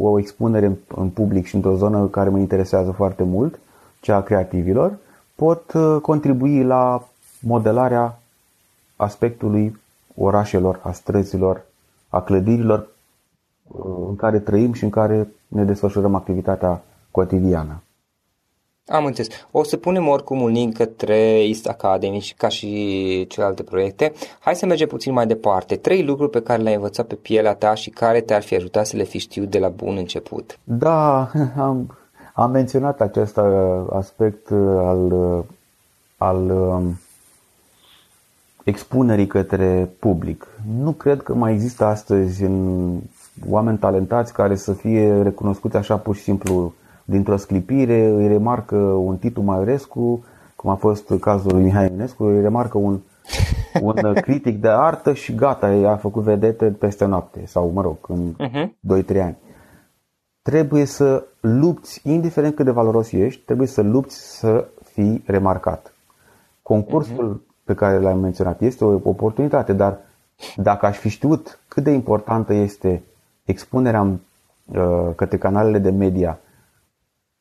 o 0.00 0.18
expunere 0.18 0.66
în, 0.66 0.76
în 0.94 1.08
public 1.08 1.46
și 1.46 1.54
într-o 1.54 1.76
zonă 1.76 2.06
care 2.06 2.28
mă 2.28 2.38
interesează 2.38 2.90
foarte 2.90 3.22
mult, 3.22 3.58
cea 4.00 4.16
a 4.16 4.22
creativilor, 4.22 4.98
pot 5.34 5.72
uh, 5.72 6.00
contribui 6.02 6.62
la 6.62 7.08
modelarea 7.40 8.18
aspectului 8.96 9.76
orașelor, 10.14 10.80
a 10.82 10.92
străzilor, 10.92 11.64
a 12.08 12.22
clădirilor 12.22 12.88
în 14.08 14.16
care 14.16 14.38
trăim 14.38 14.72
și 14.72 14.84
în 14.84 14.90
care 14.90 15.28
ne 15.48 15.64
desfășurăm 15.64 16.14
activitatea 16.14 16.82
cotidiană. 17.10 17.80
Am 18.88 19.04
înțeles. 19.04 19.28
O 19.50 19.62
să 19.62 19.76
punem 19.76 20.08
oricum 20.08 20.40
un 20.40 20.50
link 20.50 20.74
către 20.74 21.46
East 21.46 21.66
Academy 21.66 22.18
și 22.18 22.34
ca 22.34 22.48
și 22.48 23.26
celelalte 23.28 23.62
proiecte. 23.62 24.12
Hai 24.40 24.54
să 24.54 24.66
mergem 24.66 24.88
puțin 24.88 25.12
mai 25.12 25.26
departe. 25.26 25.76
Trei 25.76 26.04
lucruri 26.04 26.30
pe 26.30 26.42
care 26.42 26.62
le-ai 26.62 26.74
învățat 26.74 27.06
pe 27.06 27.14
pielea 27.14 27.54
ta 27.54 27.74
și 27.74 27.90
care 27.90 28.20
te-ar 28.20 28.42
fi 28.42 28.54
ajutat 28.54 28.86
să 28.86 28.96
le 28.96 29.02
fi 29.02 29.18
știut 29.18 29.50
de 29.50 29.58
la 29.58 29.68
bun 29.68 29.96
început. 29.96 30.58
Da, 30.64 31.30
am, 31.56 31.96
am 32.34 32.50
menționat 32.50 33.00
acest 33.00 33.38
aspect 33.90 34.50
al, 34.78 35.12
al 36.16 36.50
um, 36.50 36.98
expunerii 38.64 39.26
către 39.26 39.90
public. 39.98 40.46
Nu 40.78 40.92
cred 40.92 41.22
că 41.22 41.34
mai 41.34 41.52
există 41.52 41.84
astăzi 41.84 42.42
în 42.42 42.98
oameni 43.48 43.78
talentați 43.78 44.32
care 44.32 44.54
să 44.54 44.72
fie 44.72 45.22
recunoscuți 45.22 45.76
așa 45.76 45.96
pur 45.96 46.16
și 46.16 46.22
simplu 46.22 46.72
dintr-o 47.04 47.36
sclipire, 47.36 48.06
îi 48.06 48.28
remarcă 48.28 48.76
un 48.76 49.16
Titu 49.16 49.40
Maiorescu, 49.40 50.24
cum 50.56 50.70
a 50.70 50.74
fost 50.74 51.12
cazul 51.20 51.52
lui 51.52 51.62
Mihai 51.62 51.86
Eminescu, 51.86 52.24
îi 52.24 52.40
remarcă 52.40 52.78
un, 52.78 53.00
un 53.80 54.14
critic 54.14 54.60
de 54.60 54.68
artă 54.68 55.12
și 55.12 55.34
gata, 55.34 55.66
a 55.66 55.96
făcut 55.96 56.22
vedete 56.22 56.64
peste 56.70 57.04
noapte 57.04 57.46
sau, 57.46 57.70
mă 57.70 57.82
rog, 57.82 57.96
în 58.08 58.34
uh-huh. 58.34 59.04
2-3 59.16 59.22
ani. 59.22 59.36
Trebuie 60.42 60.84
să 60.84 61.24
lupți, 61.40 62.00
indiferent 62.04 62.54
cât 62.54 62.64
de 62.64 62.70
valoros 62.70 63.12
ești, 63.12 63.44
trebuie 63.44 63.66
să 63.66 63.82
lupți 63.82 64.38
să 64.38 64.68
fii 64.84 65.22
remarcat. 65.26 65.94
Concursul 66.62 67.40
uh-huh. 67.40 67.64
pe 67.64 67.74
care 67.74 67.98
l-am 67.98 68.18
menționat 68.18 68.60
este 68.60 68.84
o 68.84 69.00
oportunitate, 69.02 69.72
dar 69.72 69.98
dacă 70.56 70.86
aș 70.86 70.96
fi 70.96 71.08
știut 71.08 71.60
cât 71.68 71.82
de 71.84 71.90
importantă 71.90 72.52
este 72.52 73.02
expunerea 73.46 74.00
în 74.00 74.18
uh, 74.64 75.08
către 75.14 75.36
canalele 75.36 75.78
de 75.78 75.90
media, 75.90 76.38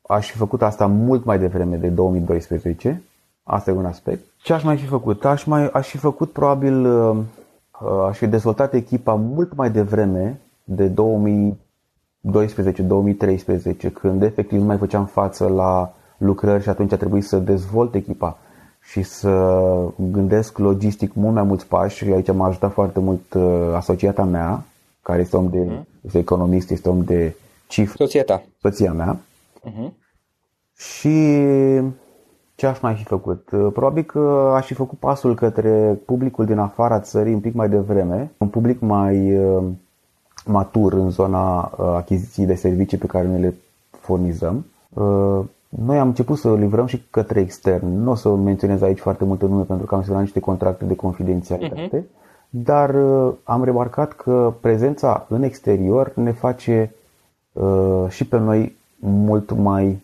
aș 0.07 0.31
fi 0.31 0.37
făcut 0.37 0.61
asta 0.61 0.85
mult 0.85 1.25
mai 1.25 1.39
devreme 1.39 1.75
de 1.75 1.87
2012. 1.87 3.01
Asta 3.43 3.71
e 3.71 3.73
un 3.73 3.85
aspect. 3.85 4.23
Ce 4.37 4.53
aș 4.53 4.63
mai 4.63 4.77
fi 4.77 4.85
făcut? 4.85 5.25
Aș, 5.25 5.43
mai, 5.43 5.67
aș 5.67 5.87
fi 5.87 5.97
făcut 5.97 6.31
probabil, 6.31 6.85
uh, 6.85 7.17
uh, 7.81 8.05
aș 8.07 8.17
fi 8.17 8.27
dezvoltat 8.27 8.73
echipa 8.73 9.13
mult 9.13 9.55
mai 9.55 9.71
devreme 9.71 10.39
de 10.63 10.89
2012-2013, 10.89 10.93
când 13.93 14.23
efectiv 14.23 14.59
nu 14.59 14.65
mai 14.65 14.77
făceam 14.77 15.05
față 15.05 15.47
la 15.47 15.93
lucrări 16.17 16.63
și 16.63 16.69
atunci 16.69 16.91
a 16.91 16.97
trebuit 16.97 17.23
să 17.23 17.37
dezvolt 17.37 17.95
echipa 17.95 18.37
și 18.81 19.03
să 19.03 19.61
gândesc 20.11 20.57
logistic 20.57 21.13
mult 21.13 21.33
mai 21.33 21.43
mulți 21.43 21.67
pași 21.67 21.95
și 21.95 22.11
aici 22.11 22.31
m-a 22.31 22.47
ajutat 22.47 22.71
foarte 22.71 22.99
mult 22.99 23.33
uh, 23.33 23.73
asociata 23.75 24.23
mea, 24.23 24.63
care 25.01 25.21
este 25.21 25.37
om 25.37 25.49
de, 25.49 25.65
uh-huh. 25.65 25.94
Este 26.05 26.17
economist, 26.17 26.69
este 26.69 26.89
om 26.89 27.03
de 27.03 27.35
cifre. 27.67 28.05
Soția 28.05 28.43
Soția 28.61 28.93
mea. 28.93 29.17
Uh-huh. 29.69 29.91
Și 30.77 31.37
ce 32.55 32.65
aș 32.65 32.79
mai 32.79 32.93
fi 32.95 33.03
făcut? 33.03 33.49
Uh, 33.51 33.67
probabil 33.73 34.03
că 34.03 34.51
aș 34.55 34.65
fi 34.65 34.73
făcut 34.73 34.97
pasul 34.97 35.35
către 35.35 35.99
publicul 36.05 36.45
din 36.45 36.57
afara 36.57 36.99
țării 36.99 37.33
un 37.33 37.39
pic 37.39 37.53
mai 37.53 37.69
devreme, 37.69 38.31
un 38.37 38.47
public 38.47 38.79
mai 38.79 39.37
uh, 39.37 39.63
matur 40.45 40.93
în 40.93 41.09
zona 41.09 41.61
achiziției 41.77 42.45
de 42.45 42.55
servicii 42.55 42.97
pe 42.97 43.05
care 43.05 43.27
ne 43.27 43.37
le 43.37 43.53
furnizăm. 43.89 44.65
Noi 45.69 45.99
am 45.99 46.07
început 46.07 46.37
să 46.37 46.55
livrăm 46.55 46.85
și 46.85 47.03
către 47.09 47.39
extern. 47.39 48.03
Nu 48.03 48.11
o 48.11 48.15
să 48.15 48.29
menționez 48.29 48.81
aici 48.81 48.99
foarte 48.99 49.23
multe 49.23 49.45
nume 49.45 49.63
pentru 49.63 49.85
că 49.85 49.95
am 49.95 50.03
semnat 50.03 50.21
niște 50.21 50.39
contracte 50.39 50.85
de 50.85 50.95
confidențialitate, 50.95 51.99
uh-huh. 51.99 52.24
Dar 52.49 52.95
uh, 52.95 53.33
am 53.43 53.63
remarcat 53.63 54.13
că 54.13 54.53
prezența 54.61 55.25
în 55.29 55.43
exterior 55.43 56.13
ne 56.15 56.31
face 56.31 56.93
uh, 57.51 58.05
și 58.09 58.27
pe 58.27 58.37
noi 58.37 58.75
mult 58.99 59.51
mai 59.51 60.03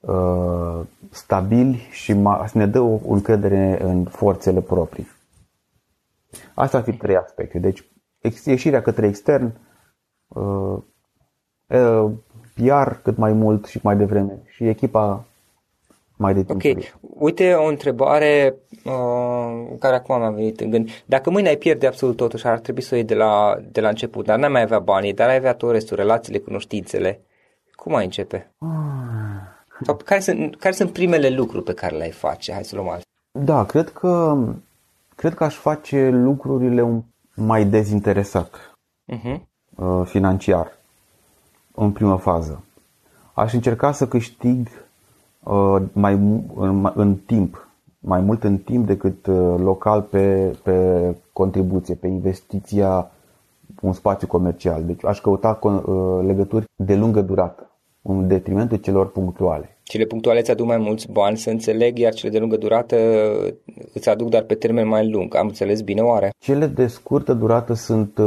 uh, 0.00 0.80
stabili 1.10 1.88
și 1.90 2.14
ma- 2.14 2.52
ne 2.52 2.66
dă 2.66 2.80
o 2.80 2.98
încredere 3.08 3.82
în 3.82 4.04
forțele 4.04 4.60
proprii. 4.60 5.06
Asta 6.54 6.76
ar 6.76 6.82
fi 6.82 6.92
trei 6.92 7.16
aspecte. 7.16 7.58
Deci, 7.58 7.84
ieșirea 8.44 8.82
către 8.82 9.06
extern, 9.06 9.52
uh, 10.28 10.76
uh, 11.66 12.10
PR 12.54 12.90
cât 13.02 13.16
mai 13.16 13.32
mult 13.32 13.66
și 13.66 13.80
mai 13.82 13.96
devreme 13.96 14.38
și 14.46 14.68
echipa 14.68 15.24
mai 16.22 16.34
de 16.34 16.42
timp. 16.42 16.62
Ok. 16.64 17.00
Uite 17.00 17.54
o 17.54 17.66
întrebare 17.66 18.54
uh, 18.84 19.76
care 19.78 19.94
acum 19.94 20.18
mi-a 20.18 20.30
venit 20.30 20.60
în 20.60 20.70
gând. 20.70 20.88
Dacă 21.06 21.30
mâine 21.30 21.48
ai 21.48 21.56
pierde 21.56 21.86
absolut 21.86 22.16
totul 22.16 22.38
și 22.38 22.46
ar 22.46 22.58
trebui 22.58 22.82
să 22.82 22.90
o 22.92 22.96
iei 22.96 23.06
de 23.06 23.14
la, 23.14 23.56
de 23.72 23.80
la 23.80 23.88
început, 23.88 24.24
dar 24.24 24.38
n-ai 24.38 24.48
mai 24.48 24.62
avea 24.62 24.78
banii, 24.78 25.14
dar 25.14 25.28
ai 25.28 25.36
avea 25.36 25.54
tot 25.54 25.70
restul, 25.70 25.96
relațiile, 25.96 26.38
cunoștințele, 26.38 27.20
cum 27.74 27.94
ai 27.94 28.04
începe? 28.04 28.50
Ah. 28.58 28.68
Sau 29.84 29.96
care 30.04 30.20
sunt, 30.20 30.56
care 30.56 30.74
sunt 30.74 30.92
primele 30.92 31.28
lucruri 31.28 31.64
pe 31.64 31.74
care 31.74 31.96
le-ai 31.96 32.10
face? 32.10 32.52
Hai 32.52 32.64
să 32.64 32.76
luăm 32.76 32.88
alt. 32.88 33.02
Da, 33.38 33.64
cred 33.64 33.88
că, 33.88 34.38
cred 35.16 35.34
că 35.34 35.44
aș 35.44 35.54
face 35.54 36.08
lucrurile 36.08 37.04
mai 37.34 37.64
dezinteresat 37.64 38.72
uh-huh. 39.12 39.40
financiar 40.04 40.78
în 41.74 41.90
primă 41.90 42.16
fază. 42.16 42.64
Aș 43.32 43.52
încerca 43.52 43.92
să 43.92 44.08
câștig 44.08 44.68
uh, 44.68 44.91
mai 45.92 46.12
în, 46.54 46.90
în 46.94 47.14
timp, 47.26 47.68
mai 47.98 48.20
mult 48.20 48.44
în 48.44 48.56
timp 48.56 48.86
decât 48.86 49.26
uh, 49.26 49.54
local 49.58 50.02
pe, 50.02 50.56
pe 50.62 51.16
contribuție, 51.32 51.94
pe 51.94 52.06
investiția 52.06 53.10
un 53.80 53.92
spațiu 53.92 54.26
comercial. 54.26 54.84
Deci 54.84 55.04
aș 55.04 55.20
căuta 55.20 55.58
uh, 55.62 56.26
legături 56.26 56.64
de 56.76 56.94
lungă 56.94 57.20
durată, 57.20 57.70
în 58.02 58.28
detrimentul 58.28 58.76
celor 58.76 59.10
punctuale. 59.10 59.76
Cele 59.82 60.04
punctuale 60.04 60.38
îți 60.38 60.50
aduc 60.50 60.66
mai 60.66 60.76
mulți 60.76 61.12
bani, 61.12 61.36
să 61.36 61.50
înțeleg, 61.50 61.98
iar 61.98 62.12
cele 62.12 62.32
de 62.32 62.38
lungă 62.38 62.56
durată 62.56 62.96
îți 63.92 64.08
aduc 64.08 64.28
dar 64.28 64.42
pe 64.42 64.54
termen 64.54 64.88
mai 64.88 65.10
lung. 65.10 65.36
Am 65.36 65.46
înțeles 65.46 65.80
bine 65.80 66.00
oare? 66.00 66.30
Cele 66.38 66.66
de 66.66 66.86
scurtă 66.86 67.34
durată 67.34 67.74
sunt 67.74 68.18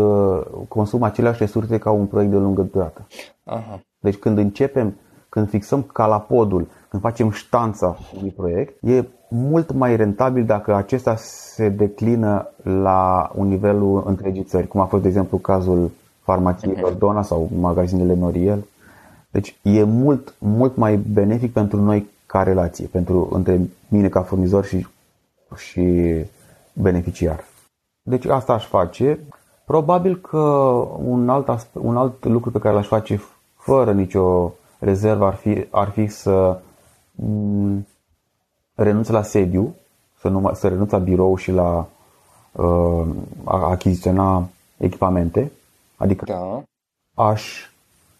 consumă 0.67 1.05
aceleași 1.05 1.39
resurse 1.39 1.77
ca 1.77 1.91
un 1.91 2.05
proiect 2.05 2.31
de 2.31 2.37
lungă 2.37 2.61
durată. 2.61 3.07
Aha. 3.43 3.81
Deci 3.99 4.15
când 4.15 4.37
începem, 4.37 4.97
când 5.29 5.49
fixăm 5.49 5.81
calapodul, 5.81 6.67
când 6.95 7.13
facem 7.13 7.31
ștanța 7.31 7.97
unui 8.17 8.29
proiect, 8.29 8.83
e 8.83 9.05
mult 9.29 9.71
mai 9.71 9.95
rentabil 9.95 10.45
dacă 10.45 10.75
acesta 10.75 11.15
se 11.15 11.69
declină 11.69 12.49
la 12.63 13.31
un 13.35 13.47
nivelul 13.47 14.03
întregii 14.05 14.43
țări, 14.43 14.67
cum 14.67 14.79
a 14.79 14.85
fost, 14.85 15.01
de 15.01 15.07
exemplu, 15.07 15.37
cazul 15.37 15.91
farmaciei 16.21 16.79
Ordona 16.81 17.21
sau 17.21 17.49
magazinele 17.59 18.13
Noriel. 18.13 18.65
Deci 19.29 19.57
e 19.61 19.83
mult, 19.83 20.33
mult 20.37 20.75
mai 20.75 20.97
benefic 20.97 21.53
pentru 21.53 21.81
noi 21.81 22.09
ca 22.25 22.43
relație, 22.43 22.87
pentru 22.87 23.29
între 23.31 23.59
mine 23.87 24.09
ca 24.09 24.21
furnizor 24.21 24.65
și, 24.65 24.87
și 25.55 26.13
beneficiar. 26.73 27.43
Deci 28.01 28.25
asta 28.25 28.53
aș 28.53 28.67
face. 28.67 29.19
Probabil 29.65 30.15
că 30.15 30.37
un 31.05 31.29
alt, 31.29 31.67
un 31.73 31.97
alt 31.97 32.25
lucru 32.25 32.51
pe 32.51 32.59
care 32.59 32.75
l-aș 32.75 32.87
face 32.87 33.21
fără 33.55 33.91
nicio 33.91 34.53
rezervă 34.79 35.25
ar 35.25 35.33
fi, 35.33 35.65
ar 35.69 35.89
fi 35.89 36.07
să 36.07 36.31
mm, 36.31 36.73
renunț 38.75 39.07
la 39.07 39.21
sediu, 39.21 39.75
să, 40.19 40.27
nu, 40.27 40.53
să 40.53 40.67
renunț 40.67 40.91
la 40.91 40.97
birou 40.97 41.35
și 41.35 41.51
la 41.51 41.87
uh, 42.51 43.07
a 43.43 43.69
achiziționa 43.69 44.49
echipamente, 44.77 45.51
adică 45.95 46.25
da. 46.25 46.63
aș 47.13 47.69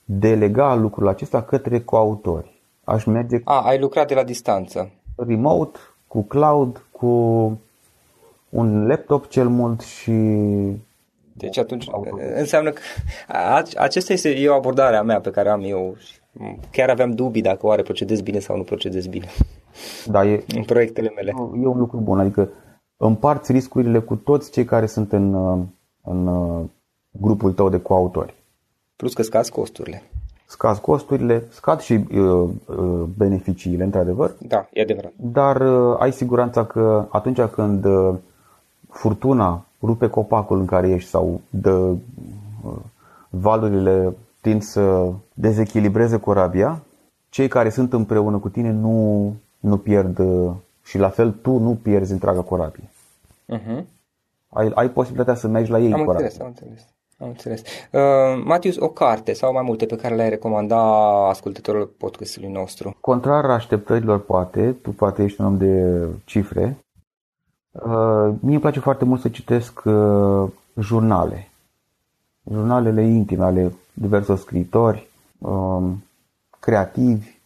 delega 0.06 0.76
lucrul 0.76 1.08
acesta 1.08 1.42
către 1.42 1.82
coautori. 1.82 2.54
Aș 2.84 3.04
merge... 3.04 3.42
A, 3.44 3.62
ai 3.62 3.80
lucrat 3.80 4.08
de 4.08 4.14
la 4.14 4.24
distanță. 4.24 4.90
Remote, 5.16 5.80
cu 6.08 6.24
cloud, 6.24 6.86
cu 6.92 7.08
un 8.50 8.88
laptop 8.88 9.28
cel 9.28 9.48
mult 9.48 9.82
și 9.82 10.12
deci 11.38 11.58
atunci 11.58 11.88
înseamnă 12.36 12.72
că 12.72 12.82
acesta 13.76 14.14
este 14.14 14.30
e 14.30 14.50
o 14.50 14.54
abordare 14.54 14.96
a 14.96 15.02
mea 15.02 15.20
pe 15.20 15.32
care 15.32 15.50
am 15.50 15.62
eu. 15.64 15.96
Chiar 16.72 16.90
aveam 16.90 17.12
dubii 17.12 17.42
dacă 17.42 17.66
oare 17.66 17.82
procedez 17.82 18.22
bine 18.22 18.40
sau 18.40 18.58
nu 18.58 18.64
procedez 18.64 19.08
bine. 19.08 19.28
Da, 20.06 20.26
e, 20.26 20.44
în 20.56 20.64
proiectele 20.64 21.12
mele. 21.16 21.34
E 21.62 21.66
un 21.66 21.78
lucru 21.78 21.98
bun, 21.98 22.20
adică 22.20 22.50
împarți 22.98 23.52
riscurile 23.52 24.00
cu 24.00 24.16
toți 24.16 24.52
cei 24.52 24.66
care 24.66 24.86
sunt 24.86 25.12
în, 25.12 25.34
în 26.04 26.30
grupul 27.12 27.54
tău 27.54 27.70
de 27.70 27.82
coautori. 27.82 28.34
Plus 28.96 29.14
că 29.14 29.22
scazi 29.22 29.52
costurile. 29.52 30.04
Scazi 30.48 30.82
costurile, 30.82 31.44
scad 31.50 31.80
și 31.80 31.94
uh, 31.94 32.50
uh, 32.66 33.04
beneficiile, 33.18 33.84
într-adevăr. 33.84 34.36
Da, 34.40 34.68
e 34.74 34.82
adevărat. 34.82 35.12
Dar 35.16 35.62
uh, 35.62 35.96
ai 36.00 36.12
siguranța 36.12 36.66
că 36.66 37.08
atunci 37.10 37.42
când 37.42 37.86
uh, 37.86 38.16
furtuna 38.90 39.66
rupe 39.82 40.10
copacul 40.10 40.60
în 40.60 40.66
care 40.66 40.90
ești 40.90 41.10
sau 41.10 41.42
dă 41.50 41.72
uh, 41.72 41.98
valurile 43.30 44.16
tind 44.50 44.62
să 44.62 45.12
dezechilibreze 45.34 46.20
corabia, 46.20 46.84
cei 47.30 47.48
care 47.48 47.70
sunt 47.70 47.94
împreună 47.94 48.38
cu 48.38 48.50
tine 48.50 48.72
nu, 48.72 49.34
nu 49.60 49.78
pierd 49.78 50.20
uh, 50.20 50.52
și 50.84 50.98
la 50.98 51.10
fel 51.10 51.32
tu 51.32 51.58
nu 51.58 51.80
pierzi 51.82 52.12
întreaga 52.12 52.42
corabie. 52.42 52.90
Uh-huh. 53.54 53.84
Ai, 54.50 54.72
ai 54.74 54.90
posibilitatea 54.90 55.36
să 55.36 55.48
mergi 55.48 55.72
la 55.72 55.80
ei 55.80 55.94
am 55.94 56.08
înțeles, 56.08 56.40
am 56.40 56.48
înțeles. 56.48 56.86
Am 57.20 57.28
înțeles. 57.28 57.62
Uh, 57.92 58.44
Matius, 58.44 58.78
o 58.78 58.88
carte 58.88 59.34
sau 59.34 59.54
mai 59.54 59.64
multe 59.64 59.86
pe 59.86 59.96
care 59.96 60.16
le-ai 60.16 60.30
recomanda 60.30 60.80
ascultătorilor 61.30 61.90
podcastului 61.98 62.50
nostru? 62.50 62.98
Contrar 63.02 63.46
așteptărilor, 63.46 64.20
poate, 64.20 64.72
tu 64.72 64.92
poate 64.92 65.24
ești 65.24 65.42
un 65.42 65.48
om 65.48 65.58
de 65.58 66.06
cifre, 66.26 66.78
Uh, 67.84 68.34
mie 68.40 68.54
îmi 68.54 68.60
place 68.60 68.80
foarte 68.80 69.06
mult 69.06 69.22
să 69.22 69.30
citesc 69.30 69.82
uh, 69.86 70.50
jurnale. 70.80 71.52
Jurnalele 72.52 73.04
intime 73.04 73.44
ale 73.44 73.74
diversos 73.96 74.42
scriitori, 74.42 75.08
um, 75.38 76.04
creativi. 76.60 77.40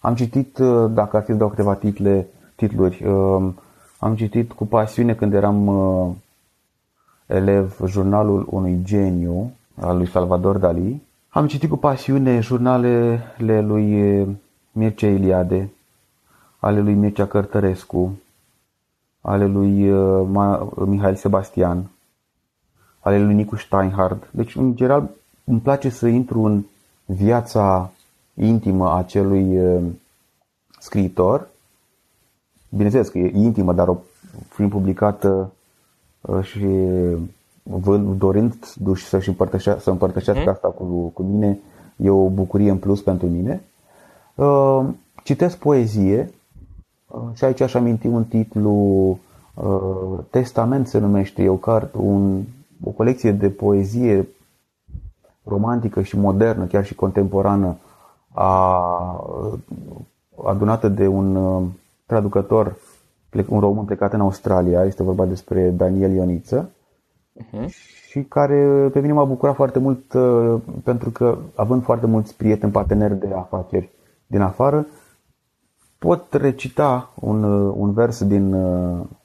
Am 0.00 0.14
citit, 0.14 0.58
uh, 0.58 0.90
dacă 0.90 1.16
ar 1.16 1.22
fi 1.22 1.30
să 1.30 1.36
dau 1.36 1.48
câteva 1.48 1.74
title, 1.74 2.26
titluri, 2.54 3.04
um, 3.04 3.54
am 3.98 4.16
citit 4.16 4.52
cu 4.52 4.66
pasiune 4.66 5.14
când 5.14 5.34
eram 5.34 5.68
elev 7.26 7.76
jurnalul 7.86 8.46
unui 8.50 8.80
geniu 8.82 9.52
al 9.80 9.96
lui 9.96 10.08
Salvador 10.08 10.56
Dali. 10.56 11.02
Am 11.28 11.46
citit 11.46 11.68
cu 11.68 11.76
pasiune 11.76 12.40
jurnalele 12.40 13.60
lui 13.60 14.24
Mircea 14.72 15.08
Iliade, 15.08 15.70
ale 16.58 16.80
lui 16.80 16.94
Mircea 16.94 17.26
Cărtărescu, 17.26 18.18
ale 19.20 19.46
lui 19.46 19.90
uh, 19.90 20.26
Mihail 20.86 21.14
Sebastian, 21.14 21.90
ale 23.00 23.24
lui 23.24 23.34
Nicu 23.34 23.56
Steinhard. 23.56 24.28
Deci, 24.30 24.54
în 24.54 24.76
general, 24.76 25.10
îmi 25.50 25.60
place 25.60 25.88
să 25.88 26.06
intru 26.06 26.42
în 26.42 26.62
viața 27.04 27.90
intimă 28.34 28.88
a 28.88 28.96
acelui 28.96 29.58
uh, 29.58 29.82
scriitor. 30.78 31.48
Bineînțeles 32.68 33.08
că 33.08 33.18
e 33.18 33.32
intimă, 33.34 33.72
dar 33.72 33.88
o 33.88 33.96
fiind 34.48 34.70
publicată 34.70 35.52
uh, 36.20 36.42
și 36.42 36.66
dorind 38.16 38.54
să-și 38.94 39.28
împărtășea, 39.28 39.78
să 39.78 39.90
împărtășească 39.90 40.42
mm. 40.42 40.52
asta 40.52 40.68
cu, 40.68 40.84
cu 41.14 41.22
mine, 41.22 41.58
e 41.96 42.10
o 42.10 42.28
bucurie 42.28 42.70
în 42.70 42.78
plus 42.78 43.02
pentru 43.02 43.26
mine. 43.26 43.62
Uh, 44.34 44.86
citesc 45.22 45.56
poezie 45.56 46.30
uh, 47.06 47.20
și 47.34 47.44
aici 47.44 47.60
aș 47.60 47.74
aminti 47.74 48.06
un 48.06 48.24
titlu 48.24 48.70
uh, 49.54 50.18
Testament 50.30 50.86
se 50.86 50.98
numește, 50.98 51.42
e 51.42 51.48
o 51.48 51.54
carte, 51.54 51.98
un, 51.98 52.42
o 52.84 52.90
colecție 52.90 53.32
de 53.32 53.48
poezie 53.48 54.28
romantică 55.44 56.02
și 56.02 56.18
modernă, 56.18 56.64
chiar 56.64 56.84
și 56.84 56.94
contemporană, 56.94 57.76
a, 58.32 59.24
adunată 60.44 60.88
de 60.88 61.06
un 61.06 61.66
traducător, 62.06 62.76
un 63.48 63.60
român 63.60 63.84
plecat 63.84 64.12
în 64.12 64.20
Australia, 64.20 64.84
este 64.84 65.02
vorba 65.02 65.24
despre 65.24 65.70
Daniel 65.70 66.12
Ioniță, 66.12 66.70
uh-huh. 67.38 67.68
și 68.08 68.22
care 68.22 68.88
pe 68.92 69.00
mine 69.00 69.12
m-a 69.12 69.24
bucurat 69.24 69.54
foarte 69.54 69.78
mult 69.78 70.02
pentru 70.84 71.10
că, 71.10 71.38
având 71.54 71.82
foarte 71.82 72.06
mulți 72.06 72.36
prieteni, 72.36 72.72
parteneri 72.72 73.18
de 73.18 73.32
afaceri 73.34 73.90
din 74.26 74.40
afară, 74.40 74.86
pot 75.98 76.32
recita 76.32 77.12
un, 77.20 77.42
un 77.52 77.92
vers 77.92 78.24
din 78.24 78.54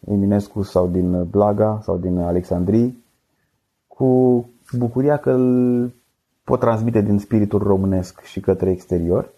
Eminescu 0.08 0.62
sau 0.62 0.88
din 0.88 1.24
Blaga 1.24 1.80
sau 1.84 1.98
din 1.98 2.18
Alexandrii 2.20 3.04
cu 3.88 4.46
bucuria 4.78 5.18
că 5.18 5.32
îl 5.32 5.92
pot 6.46 6.60
transmite 6.60 7.02
din 7.02 7.20
spiritul 7.20 7.60
românesc 7.60 8.22
și 8.22 8.40
către 8.40 8.72
exterior. 8.72 9.30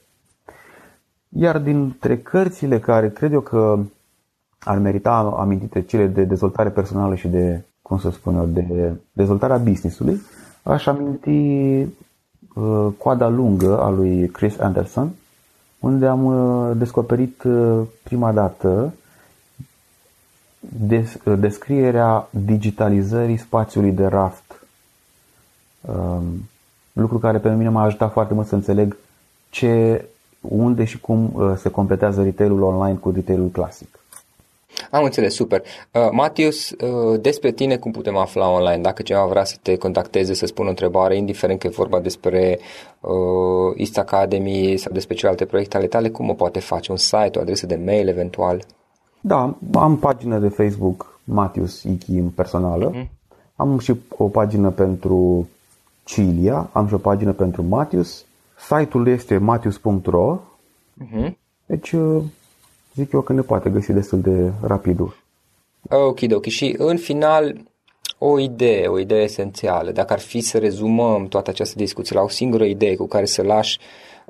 Iar 1.30 1.60
dintre 1.60 2.18
cărțile 2.18 2.80
care 2.80 3.10
cred 3.10 3.32
eu 3.32 3.42
că 3.42 3.80
ar 4.60 4.78
merita 4.78 5.36
amintite 5.38 5.82
cele 5.82 6.08
de 6.08 6.24
dezvoltare 6.24 6.70
personală 6.70 7.16
și 7.16 7.28
de, 7.28 7.64
cum 7.82 8.00
să 8.00 8.10
spun 8.10 8.36
eu, 8.36 8.46
de 8.46 8.92
dezvoltarea 9.12 9.58
businessului, 9.58 10.22
aș 10.64 10.86
aminti 10.86 11.30
uh, 12.54 12.88
Coada 12.98 13.28
lungă 13.28 13.82
a 13.82 13.90
lui 13.90 14.28
Chris 14.28 14.60
Anderson, 14.60 15.12
unde 15.80 16.08
am 16.08 16.26
uh, 16.26 16.78
descoperit 16.78 17.44
uh, 17.44 17.82
prima 18.04 18.32
dată 18.32 18.94
des, 20.60 21.14
uh, 21.26 21.40
descrierea 21.40 22.28
digitalizării 22.30 23.38
spațiului 23.38 23.92
de 23.92 24.06
raft. 24.06 24.66
Um, 25.82 26.50
lucru 27.00 27.18
care 27.18 27.38
pe 27.38 27.50
mine 27.50 27.70
m-a 27.70 27.84
ajutat 27.84 28.12
foarte 28.12 28.34
mult 28.34 28.48
să 28.48 28.56
înțeleg 28.56 28.98
ce, 29.50 30.06
unde 30.42 30.84
și 30.84 31.00
cum 31.00 31.52
se 31.58 31.70
completează 31.70 32.24
retailul 32.24 32.62
online 32.62 32.98
cu 32.98 33.12
retailul 33.12 33.48
clasic. 33.48 33.98
Am 34.92 35.04
înțeles, 35.04 35.34
super. 35.34 35.62
Uh, 35.92 36.08
Matius, 36.12 36.70
uh, 36.70 37.20
despre 37.22 37.52
tine 37.52 37.78
cum 37.78 37.92
putem 37.92 38.18
afla 38.18 38.50
online? 38.50 38.82
Dacă 38.82 39.02
cineva 39.02 39.26
vrea 39.26 39.44
să 39.44 39.56
te 39.62 39.76
contacteze, 39.76 40.34
să 40.34 40.46
spună 40.46 40.68
o 40.68 40.70
întrebare, 40.70 41.18
indiferent 41.18 41.60
că 41.60 41.68
e 41.68 41.70
vorba 41.70 42.00
despre 42.00 42.60
uh, 43.00 43.12
East 43.76 43.98
Academy 43.98 44.78
sau 44.78 44.94
despre 44.94 45.16
celelalte 45.16 45.46
proiecte 45.46 45.78
ale 45.78 45.88
tale, 45.88 46.10
cum 46.10 46.30
o 46.30 46.34
poate 46.34 46.60
face? 46.60 46.92
Un 46.92 46.98
site, 46.98 47.32
o 47.38 47.42
adresă 47.42 47.66
de 47.66 47.82
mail 47.86 48.08
eventual? 48.08 48.64
Da, 49.22 49.58
am 49.74 49.98
pagină 49.98 50.38
de 50.40 50.48
Facebook 50.48 51.20
Matius 51.24 51.84
Ichim 51.84 52.30
personală. 52.30 52.92
Uh-huh. 52.92 53.08
Am 53.56 53.80
și 53.80 53.94
o 54.18 54.28
pagină 54.28 54.70
pentru 54.70 55.48
Cilia, 56.08 56.70
am 56.74 56.88
și 56.88 56.94
o 56.94 56.98
pagină 56.98 57.32
pentru 57.32 57.64
Matius. 57.64 58.26
Site-ul 58.68 59.08
este 59.08 59.38
matius.ro. 59.38 60.40
Uh-huh. 61.04 61.32
Deci 61.66 61.92
uh, 61.92 62.24
zic 62.94 63.12
eu 63.12 63.22
că 63.22 63.34
ne 63.34 63.42
poate 63.42 63.70
găsi 63.70 63.94
destul 63.94 64.22
de 64.22 64.52
rapid. 64.62 65.00
Ok, 65.90 66.20
ok. 66.32 66.46
Și 66.46 66.76
în 66.78 66.98
final, 66.98 67.56
o 68.18 68.40
idee, 68.40 68.88
o 68.88 69.00
idee 69.00 69.24
esențială. 69.24 69.92
Dacă 69.92 70.14
ar 70.14 70.20
fi 70.20 70.40
să 70.40 70.58
rezumăm 70.58 71.28
toată 71.28 71.50
această 71.50 71.76
discuție 71.78 72.16
la 72.16 72.22
o 72.22 72.28
singură 72.30 72.64
idee 72.64 72.96
cu 72.96 73.08
care 73.08 73.26
să 73.26 73.42
lași 73.42 73.80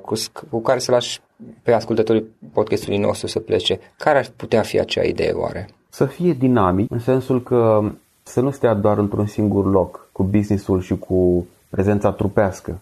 cu, 0.00 0.14
cu 0.50 0.60
care 0.60 0.78
să 0.78 0.90
lași 0.90 1.20
pe 1.62 1.72
ascultătorii 1.72 2.24
podcastului 2.52 2.98
nostru 2.98 3.26
să 3.26 3.38
plece, 3.38 3.80
care 3.96 4.18
ar 4.18 4.30
putea 4.36 4.62
fi 4.62 4.78
acea 4.80 5.02
idee 5.02 5.32
oare? 5.32 5.68
Să 5.88 6.04
fie 6.04 6.32
dinamic, 6.32 6.90
în 6.90 6.98
sensul 6.98 7.42
că 7.42 7.90
să 8.22 8.40
nu 8.40 8.50
stea 8.50 8.74
doar 8.74 8.98
într-un 8.98 9.26
singur 9.26 9.70
loc 9.70 10.08
cu 10.12 10.22
businessul 10.22 10.80
și 10.80 10.96
cu 10.98 11.46
prezența 11.68 12.10
trupească. 12.10 12.78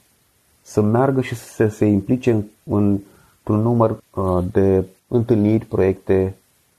Să 0.63 0.81
meargă 0.81 1.21
și 1.21 1.35
să 1.35 1.69
se 1.69 1.85
implice 1.85 2.31
în, 2.31 2.43
în, 2.65 2.99
într-un 3.39 3.61
număr 3.63 3.99
uh, 4.15 4.45
de 4.53 4.85
întâlniri, 5.09 5.65
proiecte, 5.65 6.37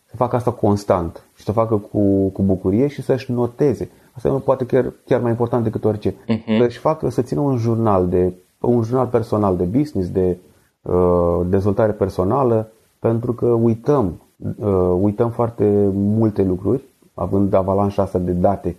să 0.10 0.16
facă 0.16 0.36
asta 0.36 0.52
constant 0.52 1.24
și 1.36 1.44
să 1.44 1.52
facă 1.52 1.76
cu, 1.76 2.28
cu 2.28 2.42
bucurie 2.42 2.88
și 2.88 3.02
să-și 3.02 3.32
noteze. 3.32 3.90
Asta 4.12 4.28
e 4.28 4.32
poate 4.32 4.66
chiar, 4.66 4.94
chiar 5.06 5.22
mai 5.22 5.32
important 5.32 5.64
decât 5.64 5.86
orice. 5.86 6.12
Uh-huh. 6.12 6.58
Să-și 6.60 6.78
facă, 6.78 7.10
să 7.10 7.22
țină 7.22 7.40
un 7.40 7.58
jurnal 7.58 8.08
de 8.08 8.34
un 8.60 8.84
jurnal 8.84 9.06
personal 9.06 9.58
de 9.58 9.64
business, 9.64 10.10
de 10.10 10.38
uh, 10.82 11.42
dezvoltare 11.46 11.92
personală, 11.92 12.72
pentru 13.00 13.34
că 13.34 13.46
uităm, 13.46 14.22
uh, 14.58 14.98
uităm 15.02 15.30
foarte 15.30 15.90
multe 15.94 16.44
lucruri, 16.44 16.84
având 17.14 17.54
avalanșa 17.54 18.02
asta 18.02 18.20
de 18.20 18.32
date 18.32 18.76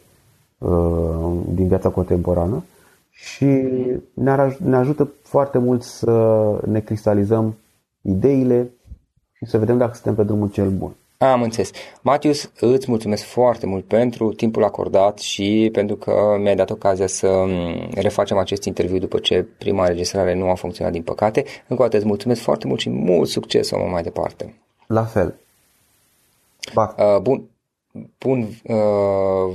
uh, 0.59 1.33
din 1.55 1.67
viața 1.67 1.89
contemporană 1.89 2.63
și 3.21 3.45
ne, 4.15 4.57
ne 4.65 4.77
ajută 4.77 5.13
foarte 5.23 5.59
mult 5.59 5.83
să 5.83 6.61
ne 6.67 6.81
cristalizăm 6.81 7.57
ideile, 8.01 8.71
și 9.33 9.47
să 9.47 9.59
vedem 9.59 9.79
dacă 9.79 9.95
suntem 9.95 10.15
pe 10.15 10.23
drumul 10.23 10.51
cel 10.51 10.69
bun. 10.71 10.97
Am 11.19 11.43
înțeles. 11.43 11.71
Matius, 12.03 12.51
îți 12.61 12.87
mulțumesc 12.89 13.25
foarte 13.25 13.67
mult 13.67 13.85
pentru 13.85 14.33
timpul 14.33 14.65
acordat 14.65 15.19
și 15.19 15.69
pentru 15.73 15.97
că 15.97 16.37
mi-ai 16.41 16.57
dat 16.57 16.71
ocazia 16.71 17.07
să 17.07 17.45
mm, 17.47 17.91
refacem 17.95 18.37
acest 18.37 18.65
interviu 18.65 18.99
după 18.99 19.19
ce 19.19 19.47
prima 19.59 19.83
înregistrare 19.83 20.35
nu 20.35 20.51
a 20.51 20.55
funcționat 20.55 20.93
din 20.93 21.03
păcate. 21.03 21.45
Încă 21.69 21.83
o 21.83 21.85
dată 21.85 21.97
îți 21.97 22.07
mulțumesc 22.07 22.41
foarte 22.41 22.67
mult 22.67 22.81
și 22.81 22.91
mult 22.91 23.29
succes 23.29 23.71
om 23.71 23.91
mai 23.91 24.03
departe. 24.03 24.55
La 24.87 25.05
fel. 25.05 25.35
Ba. 26.75 26.95
Uh, 26.99 27.21
bun. 27.21 27.43
Bun, 28.19 28.41
uh, 28.41 28.77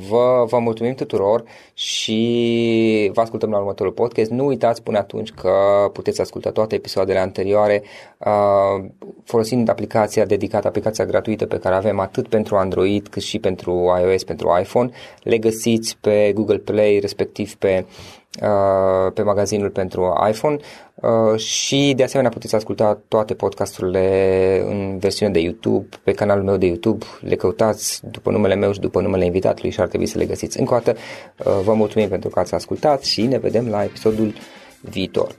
vă, 0.09 0.45
vă 0.47 0.59
mulțumim 0.59 0.93
tuturor 0.93 1.43
și 1.73 3.09
vă 3.13 3.21
ascultăm 3.21 3.49
la 3.49 3.57
următorul 3.57 3.91
podcast. 3.91 4.31
Nu 4.31 4.45
uitați 4.45 4.83
până 4.83 4.97
atunci 4.97 5.31
că 5.31 5.51
puteți 5.93 6.21
asculta 6.21 6.51
toate 6.51 6.75
episoadele 6.75 7.19
anterioare 7.19 7.83
uh, 8.17 8.85
folosind 9.23 9.69
aplicația 9.69 10.25
dedicată, 10.25 10.67
aplicația 10.67 11.05
gratuită 11.05 11.45
pe 11.45 11.57
care 11.57 11.75
avem 11.75 11.99
atât 11.99 12.27
pentru 12.27 12.55
Android 12.55 13.07
cât 13.07 13.21
și 13.21 13.39
pentru 13.39 13.71
iOS, 14.01 14.23
pentru 14.23 14.57
iPhone. 14.61 14.89
Le 15.23 15.37
găsiți 15.37 15.97
pe 16.01 16.31
Google 16.33 16.57
Play, 16.57 16.99
respectiv 16.99 17.55
pe 17.55 17.85
Uh, 17.85 18.22
pe 19.13 19.21
magazinul 19.21 19.69
pentru 19.69 20.13
iPhone 20.29 20.57
uh, 20.95 21.39
și 21.39 21.93
de 21.95 22.03
asemenea 22.03 22.31
puteți 22.31 22.55
asculta 22.55 22.99
toate 23.07 23.33
podcasturile 23.33 24.63
în 24.65 24.97
versiune 24.97 25.31
de 25.31 25.39
YouTube, 25.39 25.87
pe 26.03 26.11
canalul 26.11 26.43
meu 26.43 26.57
de 26.57 26.65
YouTube, 26.65 27.05
le 27.19 27.35
căutați 27.35 28.01
după 28.11 28.31
numele 28.31 28.55
meu 28.55 28.71
și 28.71 28.79
după 28.79 29.01
numele 29.01 29.25
invitatului 29.25 29.71
și 29.71 29.79
ar 29.79 29.87
trebui 29.87 30.07
să 30.07 30.17
le 30.17 30.25
găsiți. 30.25 30.59
Încă 30.59 30.73
o 30.73 30.77
dată 30.77 30.97
uh, 31.45 31.59
vă 31.63 31.73
mulțumim 31.73 32.07
pentru 32.07 32.29
că 32.29 32.39
ați 32.39 32.53
ascultat 32.53 33.03
și 33.03 33.25
ne 33.25 33.37
vedem 33.37 33.67
la 33.69 33.83
episodul 33.83 34.33
viitor. 34.81 35.35